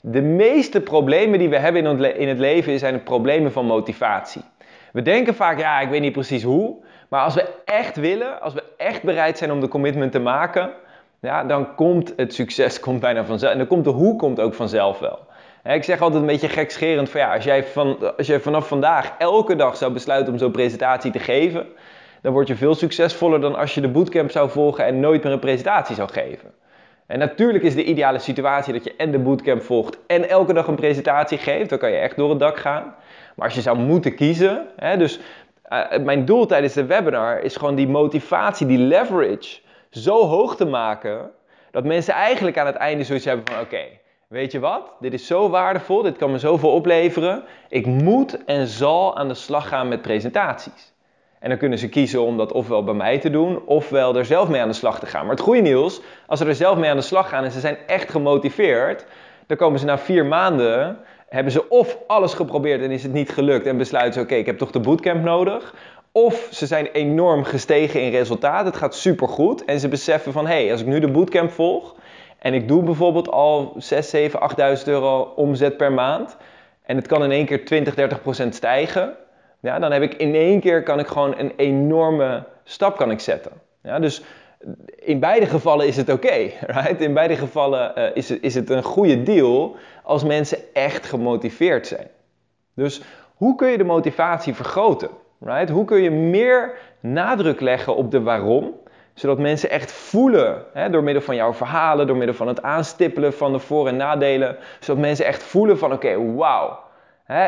De 0.00 0.22
meeste 0.22 0.80
problemen 0.80 1.38
die 1.38 1.48
we 1.48 1.58
hebben 1.58 2.00
in 2.16 2.28
het 2.28 2.38
leven 2.38 2.78
zijn 2.78 3.02
problemen 3.02 3.52
van 3.52 3.66
motivatie. 3.66 4.42
We 4.92 5.02
denken 5.02 5.34
vaak, 5.34 5.58
ja, 5.58 5.80
ik 5.80 5.88
weet 5.88 6.00
niet 6.00 6.12
precies 6.12 6.42
hoe. 6.42 6.84
Maar 7.08 7.24
als 7.24 7.34
we 7.34 7.48
echt 7.64 7.96
willen, 7.96 8.40
als 8.40 8.54
we 8.54 8.62
echt 8.76 9.02
bereid 9.02 9.38
zijn 9.38 9.52
om 9.52 9.60
de 9.60 9.68
commitment 9.68 10.12
te 10.12 10.18
maken, 10.18 10.70
ja, 11.20 11.44
dan 11.44 11.74
komt 11.74 12.12
het 12.16 12.34
succes 12.34 12.80
komt 12.86 13.00
bijna 13.00 13.24
vanzelf. 13.24 13.52
En 13.52 13.58
dan 13.58 13.66
komt 13.66 13.84
de 13.84 13.90
hoe 13.90 14.16
komt 14.16 14.40
ook 14.40 14.54
vanzelf 14.54 14.98
wel. 14.98 15.18
Ik 15.64 15.84
zeg 15.84 16.00
altijd 16.00 16.20
een 16.20 16.26
beetje 16.26 16.48
gekscherend 16.48 17.10
van 17.10 17.20
ja, 17.20 17.34
als 17.34 17.44
jij, 17.44 17.64
van, 17.64 18.16
als 18.16 18.26
jij 18.26 18.40
vanaf 18.40 18.68
vandaag 18.68 19.14
elke 19.18 19.56
dag 19.56 19.76
zou 19.76 19.92
besluiten 19.92 20.32
om 20.32 20.38
zo'n 20.38 20.50
presentatie 20.50 21.10
te 21.10 21.18
geven, 21.18 21.66
dan 22.22 22.32
word 22.32 22.48
je 22.48 22.56
veel 22.56 22.74
succesvoller 22.74 23.40
dan 23.40 23.54
als 23.54 23.74
je 23.74 23.80
de 23.80 23.88
bootcamp 23.88 24.30
zou 24.30 24.50
volgen 24.50 24.84
en 24.84 25.00
nooit 25.00 25.22
meer 25.22 25.32
een 25.32 25.38
presentatie 25.38 25.94
zou 25.94 26.08
geven. 26.12 26.52
En 27.12 27.18
natuurlijk 27.18 27.64
is 27.64 27.74
de 27.74 27.84
ideale 27.84 28.18
situatie 28.18 28.72
dat 28.72 28.84
je 28.84 28.94
en 28.96 29.10
de 29.10 29.18
bootcamp 29.18 29.62
volgt 29.62 29.98
en 30.06 30.28
elke 30.28 30.52
dag 30.52 30.66
een 30.66 30.74
presentatie 30.74 31.38
geeft. 31.38 31.70
Dan 31.70 31.78
kan 31.78 31.90
je 31.90 31.96
echt 31.96 32.16
door 32.16 32.30
het 32.30 32.38
dak 32.38 32.56
gaan. 32.56 32.94
Maar 33.34 33.46
als 33.46 33.54
je 33.54 33.60
zou 33.60 33.78
moeten 33.78 34.14
kiezen, 34.14 34.66
hè, 34.76 34.96
dus 34.96 35.20
uh, 35.72 35.98
mijn 35.98 36.24
doel 36.24 36.46
tijdens 36.46 36.72
de 36.72 36.84
webinar 36.84 37.40
is 37.40 37.56
gewoon 37.56 37.74
die 37.74 37.88
motivatie, 37.88 38.66
die 38.66 38.78
leverage 38.78 39.60
zo 39.90 40.26
hoog 40.26 40.56
te 40.56 40.64
maken 40.64 41.30
dat 41.70 41.84
mensen 41.84 42.14
eigenlijk 42.14 42.58
aan 42.58 42.66
het 42.66 42.76
einde 42.76 43.04
zoiets 43.04 43.24
hebben 43.24 43.54
van 43.54 43.62
oké, 43.62 43.84
weet 44.28 44.52
je 44.52 44.60
wat, 44.60 44.92
dit 45.00 45.12
is 45.12 45.26
zo 45.26 45.48
waardevol, 45.48 46.02
dit 46.02 46.16
kan 46.16 46.30
me 46.30 46.38
zoveel 46.38 46.72
opleveren. 46.72 47.44
Ik 47.68 47.86
moet 47.86 48.44
en 48.44 48.66
zal 48.66 49.16
aan 49.16 49.28
de 49.28 49.34
slag 49.34 49.68
gaan 49.68 49.88
met 49.88 50.02
presentaties. 50.02 50.91
En 51.42 51.48
dan 51.48 51.58
kunnen 51.58 51.78
ze 51.78 51.88
kiezen 51.88 52.22
om 52.22 52.36
dat 52.36 52.52
ofwel 52.52 52.84
bij 52.84 52.94
mij 52.94 53.18
te 53.18 53.30
doen, 53.30 53.62
ofwel 53.64 54.16
er 54.16 54.24
zelf 54.24 54.48
mee 54.48 54.60
aan 54.60 54.68
de 54.68 54.74
slag 54.74 54.98
te 54.98 55.06
gaan. 55.06 55.22
Maar 55.22 55.34
het 55.34 55.44
goede 55.44 55.60
nieuws, 55.60 56.00
als 56.26 56.38
ze 56.38 56.46
er 56.46 56.54
zelf 56.54 56.78
mee 56.78 56.90
aan 56.90 56.96
de 56.96 57.02
slag 57.02 57.28
gaan 57.28 57.44
en 57.44 57.50
ze 57.50 57.60
zijn 57.60 57.76
echt 57.86 58.10
gemotiveerd, 58.10 59.04
dan 59.46 59.56
komen 59.56 59.78
ze 59.78 59.84
na 59.84 59.98
vier 59.98 60.26
maanden, 60.26 60.98
hebben 61.28 61.52
ze 61.52 61.68
of 61.68 61.98
alles 62.06 62.34
geprobeerd 62.34 62.82
en 62.82 62.90
is 62.90 63.02
het 63.02 63.12
niet 63.12 63.30
gelukt 63.30 63.66
en 63.66 63.76
besluiten 63.76 64.12
ze, 64.12 64.20
oké, 64.20 64.34
ik 64.34 64.46
heb 64.46 64.58
toch 64.58 64.70
de 64.70 64.80
bootcamp 64.80 65.24
nodig. 65.24 65.74
Of 66.12 66.48
ze 66.50 66.66
zijn 66.66 66.86
enorm 66.86 67.44
gestegen 67.44 68.00
in 68.02 68.10
resultaat, 68.10 68.64
het 68.64 68.76
gaat 68.76 68.94
supergoed 68.94 69.64
en 69.64 69.80
ze 69.80 69.88
beseffen 69.88 70.32
van, 70.32 70.46
hé, 70.46 70.62
hey, 70.62 70.70
als 70.72 70.80
ik 70.80 70.86
nu 70.86 71.00
de 71.00 71.10
bootcamp 71.10 71.50
volg 71.50 71.94
en 72.38 72.54
ik 72.54 72.68
doe 72.68 72.82
bijvoorbeeld 72.82 73.30
al 73.30 73.74
6, 73.76 74.10
7, 74.10 74.40
8.000 74.78 74.84
euro 74.84 75.32
omzet 75.36 75.76
per 75.76 75.92
maand 75.92 76.36
en 76.82 76.96
het 76.96 77.06
kan 77.06 77.24
in 77.24 77.30
één 77.30 77.46
keer 77.46 77.64
20, 77.64 77.94
30 77.94 78.22
procent 78.22 78.54
stijgen, 78.54 79.16
ja, 79.62 79.78
dan 79.78 79.92
heb 79.92 80.02
ik 80.02 80.14
in 80.14 80.34
één 80.34 80.60
keer 80.60 80.82
kan 80.82 80.98
ik 80.98 81.06
gewoon 81.06 81.38
een 81.38 81.52
enorme 81.56 82.44
stap 82.64 82.96
kan 82.96 83.10
ik 83.10 83.20
zetten? 83.20 83.52
Ja, 83.82 83.98
dus 83.98 84.22
in 84.96 85.20
beide 85.20 85.46
gevallen 85.46 85.86
is 85.86 85.96
het 85.96 86.08
oké. 86.08 86.50
right? 86.76 87.00
In 87.00 87.14
beide 87.14 87.36
gevallen 87.36 87.92
uh, 87.98 88.04
is, 88.14 88.28
het, 88.28 88.42
is 88.42 88.54
het 88.54 88.70
een 88.70 88.82
goede 88.82 89.22
deal 89.22 89.76
als 90.02 90.24
mensen 90.24 90.58
echt 90.72 91.06
gemotiveerd 91.06 91.86
zijn. 91.86 92.06
Dus 92.74 93.02
hoe 93.34 93.54
kun 93.54 93.68
je 93.68 93.78
de 93.78 93.84
motivatie 93.84 94.54
vergroten? 94.54 95.08
Right? 95.40 95.70
Hoe 95.70 95.84
kun 95.84 96.02
je 96.02 96.10
meer 96.10 96.74
nadruk 97.00 97.60
leggen 97.60 97.96
op 97.96 98.10
de 98.10 98.22
waarom? 98.22 98.74
Zodat 99.14 99.38
mensen 99.38 99.70
echt 99.70 99.92
voelen, 99.92 100.64
hè, 100.72 100.90
door 100.90 101.02
middel 101.02 101.22
van 101.22 101.34
jouw 101.34 101.52
verhalen, 101.52 102.06
door 102.06 102.16
middel 102.16 102.36
van 102.36 102.48
het 102.48 102.62
aanstippelen 102.62 103.32
van 103.32 103.52
de 103.52 103.58
voor- 103.58 103.88
en 103.88 103.96
nadelen, 103.96 104.56
zodat 104.80 105.02
mensen 105.02 105.26
echt 105.26 105.42
voelen 105.42 105.78
van 105.78 105.92
oké, 105.92 106.06
okay, 106.06 106.34
wauw, 106.34 106.78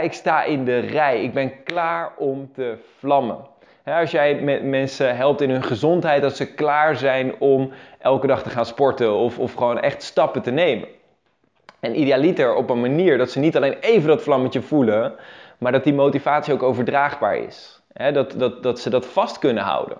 ik 0.02 0.12
sta 0.12 0.42
in 0.42 0.64
de 0.64 0.78
rij, 0.78 1.22
ik 1.22 1.32
ben 1.32 1.62
klaar 1.62 2.12
om 2.16 2.52
te 2.52 2.78
vlammen. 2.98 3.46
als 3.84 4.10
jij 4.10 4.40
mensen 4.62 5.16
helpt 5.16 5.40
in 5.40 5.50
hun 5.50 5.62
gezondheid, 5.62 6.22
dat 6.22 6.36
ze 6.36 6.54
klaar 6.54 6.96
zijn 6.96 7.34
om 7.38 7.72
elke 7.98 8.26
dag 8.26 8.42
te 8.42 8.50
gaan 8.50 8.66
sporten 8.66 9.14
of, 9.14 9.38
of 9.38 9.54
gewoon 9.54 9.80
echt 9.80 10.02
stappen 10.02 10.42
te 10.42 10.50
nemen. 10.50 10.88
En 11.80 12.00
idealiter 12.00 12.54
op 12.54 12.70
een 12.70 12.80
manier 12.80 13.18
dat 13.18 13.30
ze 13.30 13.38
niet 13.38 13.56
alleen 13.56 13.76
even 13.80 14.08
dat 14.08 14.22
vlammetje 14.22 14.62
voelen, 14.62 15.14
maar 15.58 15.72
dat 15.72 15.84
die 15.84 15.94
motivatie 15.94 16.52
ook 16.52 16.62
overdraagbaar 16.62 17.36
is. 17.36 17.82
dat, 18.12 18.34
dat, 18.36 18.62
dat 18.62 18.80
ze 18.80 18.90
dat 18.90 19.06
vast 19.06 19.38
kunnen 19.38 19.62
houden. 19.62 19.96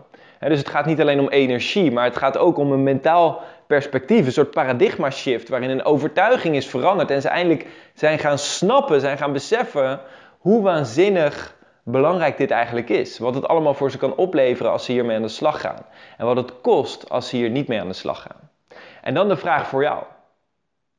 Dus 0.48 0.58
het 0.58 0.68
gaat 0.68 0.86
niet 0.86 1.00
alleen 1.00 1.20
om 1.20 1.28
energie, 1.28 1.92
maar 1.92 2.04
het 2.04 2.16
gaat 2.16 2.38
ook 2.38 2.56
om 2.56 2.72
een 2.72 2.82
mentaal 2.82 3.42
perspectief. 3.66 4.26
Een 4.26 4.32
soort 4.32 4.50
paradigma 4.50 5.10
shift 5.10 5.48
waarin 5.48 5.70
een 5.70 5.84
overtuiging 5.84 6.56
is 6.56 6.66
veranderd. 6.66 7.10
En 7.10 7.20
ze 7.20 7.28
eindelijk 7.28 7.66
zijn 7.94 8.18
gaan 8.18 8.38
snappen, 8.38 9.00
zijn 9.00 9.18
gaan 9.18 9.32
beseffen 9.32 10.00
hoe 10.38 10.62
waanzinnig 10.62 11.56
belangrijk 11.82 12.36
dit 12.36 12.50
eigenlijk 12.50 12.88
is. 12.88 13.18
Wat 13.18 13.34
het 13.34 13.48
allemaal 13.48 13.74
voor 13.74 13.90
ze 13.90 13.98
kan 13.98 14.16
opleveren 14.16 14.72
als 14.72 14.84
ze 14.84 14.92
hiermee 14.92 15.16
aan 15.16 15.22
de 15.22 15.28
slag 15.28 15.60
gaan. 15.60 15.86
En 16.16 16.26
wat 16.26 16.36
het 16.36 16.60
kost 16.60 17.10
als 17.10 17.28
ze 17.28 17.36
hier 17.36 17.50
niet 17.50 17.68
mee 17.68 17.80
aan 17.80 17.88
de 17.88 17.94
slag 17.94 18.22
gaan. 18.22 18.50
En 19.02 19.14
dan 19.14 19.28
de 19.28 19.36
vraag 19.36 19.68
voor 19.68 19.82
jou. 19.82 20.02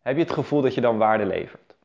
Heb 0.02 0.16
je 0.16 0.22
het 0.22 0.32
gevoel 0.32 0.62
dat 0.62 0.74
je 0.74 0.82
dan 0.82 0.98
waarde 0.98 1.26
levert? 1.26 1.76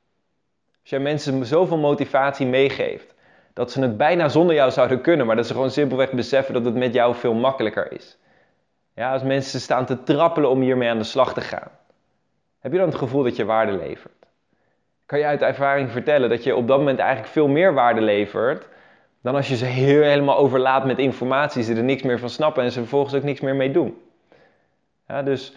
Als 0.81 0.91
jij 0.91 0.99
mensen 0.99 1.47
zoveel 1.47 1.79
motivatie 1.79 2.47
meegeeft, 2.47 3.15
dat 3.53 3.73
ze 3.73 3.81
het 3.81 3.97
bijna 3.97 4.29
zonder 4.29 4.55
jou 4.55 4.71
zouden 4.71 5.01
kunnen, 5.01 5.27
maar 5.27 5.37
dat 5.37 5.47
ze 5.47 5.53
gewoon 5.53 5.71
simpelweg 5.71 6.13
beseffen 6.13 6.55
dat 6.55 6.65
het 6.65 6.75
met 6.75 6.95
jou 6.95 7.15
veel 7.15 7.35
makkelijker 7.35 7.93
is. 7.93 8.19
Ja, 8.95 9.13
als 9.13 9.23
mensen 9.23 9.61
staan 9.61 9.87
te 9.87 10.03
trappelen 10.03 10.51
om 10.51 10.61
hiermee 10.61 10.89
aan 10.89 10.99
de 10.99 11.05
slag 11.05 11.35
te 11.35 11.41
gaan. 11.41 11.71
Heb 12.61 12.73
je 12.73 12.79
dan 12.79 12.89
het 12.89 12.99
gevoel 12.99 13.23
dat 13.23 13.37
je 13.37 13.45
waarde 13.45 13.73
levert? 13.73 14.27
Kan 15.07 15.19
je 15.19 15.25
uit 15.25 15.43
ervaring 15.43 15.91
vertellen 15.91 16.29
dat 16.29 16.45
je 16.45 16.57
op 16.57 16.69
dat 16.69 16.79
moment 16.79 16.99
eigenlijk 16.99 17.33
veel 17.33 17.49
meer 17.49 17.75
waarde 17.75 18.01
levert 18.01 18.69
dan 19.23 19.35
als 19.35 19.49
je 19.49 19.57
ze 19.57 19.65
heel, 19.65 20.03
helemaal 20.03 20.37
overlaat 20.37 20.85
met 20.85 20.99
informatie, 20.99 21.63
ze 21.63 21.75
er 21.75 21.83
niks 21.83 22.03
meer 22.03 22.19
van 22.19 22.31
snappen 22.31 22.65
en 22.65 22.73
ze 22.73 22.79
vervolgens 22.79 23.15
ook 23.15 23.23
niks 23.23 23.41
meer 23.41 23.55
mee 23.55 23.71
doen. 23.71 24.03
Ja, 25.09 25.23
dus 25.23 25.49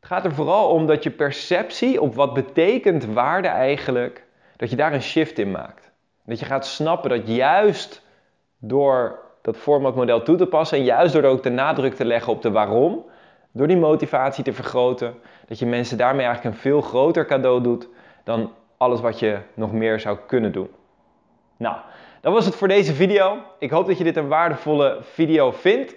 het 0.00 0.06
gaat 0.06 0.24
er 0.24 0.34
vooral 0.34 0.70
om 0.70 0.86
dat 0.86 1.02
je 1.02 1.10
perceptie 1.10 2.00
op 2.00 2.14
wat 2.14 2.34
betekent 2.34 3.04
waarde 3.04 3.48
eigenlijk, 3.48 4.24
dat 4.56 4.70
je 4.70 4.76
daar 4.76 4.92
een 4.92 5.02
shift 5.02 5.38
in 5.38 5.50
maakt. 5.50 5.85
Dat 6.26 6.38
je 6.38 6.44
gaat 6.44 6.66
snappen 6.66 7.10
dat 7.10 7.28
juist 7.28 8.02
door 8.58 9.18
dat 9.42 9.56
formatmodel 9.56 10.22
toe 10.22 10.36
te 10.36 10.46
passen 10.46 10.78
en 10.78 10.84
juist 10.84 11.12
door 11.12 11.22
ook 11.22 11.42
de 11.42 11.50
nadruk 11.50 11.94
te 11.94 12.04
leggen 12.04 12.32
op 12.32 12.42
de 12.42 12.50
waarom, 12.50 13.04
door 13.52 13.66
die 13.66 13.76
motivatie 13.76 14.44
te 14.44 14.52
vergroten, 14.52 15.14
dat 15.48 15.58
je 15.58 15.66
mensen 15.66 15.98
daarmee 15.98 16.26
eigenlijk 16.26 16.54
een 16.54 16.60
veel 16.60 16.80
groter 16.80 17.26
cadeau 17.26 17.62
doet 17.62 17.88
dan 18.24 18.52
alles 18.76 19.00
wat 19.00 19.18
je 19.18 19.38
nog 19.54 19.72
meer 19.72 20.00
zou 20.00 20.18
kunnen 20.26 20.52
doen. 20.52 20.68
Nou, 21.56 21.76
dat 22.20 22.32
was 22.32 22.44
het 22.44 22.54
voor 22.54 22.68
deze 22.68 22.94
video. 22.94 23.38
Ik 23.58 23.70
hoop 23.70 23.86
dat 23.86 23.98
je 23.98 24.04
dit 24.04 24.16
een 24.16 24.28
waardevolle 24.28 24.98
video 25.00 25.50
vindt. 25.50 25.94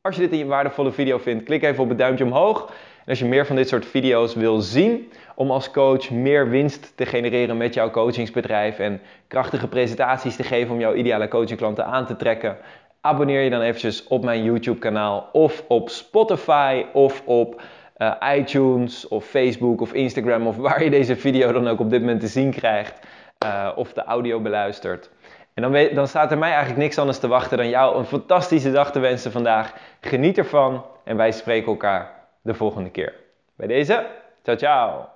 Als 0.00 0.16
je 0.16 0.28
dit 0.28 0.40
een 0.40 0.46
waardevolle 0.46 0.92
video 0.92 1.18
vindt, 1.18 1.44
klik 1.44 1.62
even 1.62 1.82
op 1.82 1.88
het 1.88 1.98
duimpje 1.98 2.24
omhoog. 2.24 2.72
En 3.04 3.08
als 3.08 3.18
je 3.18 3.24
meer 3.24 3.46
van 3.46 3.56
dit 3.56 3.68
soort 3.68 3.86
video's 3.86 4.34
wil 4.34 4.60
zien 4.60 5.12
om 5.34 5.50
als 5.50 5.70
coach 5.70 6.10
meer 6.10 6.48
winst 6.48 6.92
te 6.96 7.06
genereren 7.06 7.56
met 7.56 7.74
jouw 7.74 7.90
coachingsbedrijf 7.90 8.78
en 8.78 9.00
krachtige 9.28 9.68
presentaties 9.68 10.36
te 10.36 10.42
geven 10.42 10.74
om 10.74 10.80
jouw 10.80 10.94
ideale 10.94 11.28
coachingklanten 11.28 11.86
aan 11.86 12.06
te 12.06 12.16
trekken, 12.16 12.56
abonneer 13.00 13.40
je 13.40 13.50
dan 13.50 13.60
eventjes 13.60 14.06
op 14.06 14.24
mijn 14.24 14.44
YouTube 14.44 14.78
kanaal 14.78 15.28
of 15.32 15.64
op 15.68 15.88
Spotify 15.88 16.84
of 16.92 17.22
op 17.24 17.62
uh, 17.98 18.12
iTunes 18.36 19.08
of 19.08 19.24
Facebook 19.24 19.80
of 19.80 19.92
Instagram 19.92 20.46
of 20.46 20.56
waar 20.56 20.84
je 20.84 20.90
deze 20.90 21.16
video 21.16 21.52
dan 21.52 21.68
ook 21.68 21.80
op 21.80 21.90
dit 21.90 22.00
moment 22.00 22.20
te 22.20 22.26
zien 22.26 22.50
krijgt 22.50 23.06
uh, 23.44 23.68
of 23.74 23.92
de 23.92 24.04
audio 24.04 24.40
beluistert. 24.40 25.10
En 25.54 25.62
dan, 25.62 25.88
dan 25.94 26.08
staat 26.08 26.30
er 26.30 26.38
mij 26.38 26.50
eigenlijk 26.50 26.80
niks 26.80 26.98
anders 26.98 27.18
te 27.18 27.28
wachten 27.28 27.56
dan 27.56 27.68
jou 27.68 27.96
een 27.96 28.04
fantastische 28.04 28.72
dag 28.72 28.92
te 28.92 28.98
wensen 28.98 29.32
vandaag. 29.32 29.74
Geniet 30.00 30.38
ervan 30.38 30.84
en 31.04 31.16
wij 31.16 31.32
spreken 31.32 31.66
elkaar 31.66 32.21
de 32.42 32.54
volgende 32.54 32.90
keer. 32.90 33.14
Bij 33.56 33.66
deze, 33.66 34.06
ciao 34.42 34.56
ciao! 34.56 35.08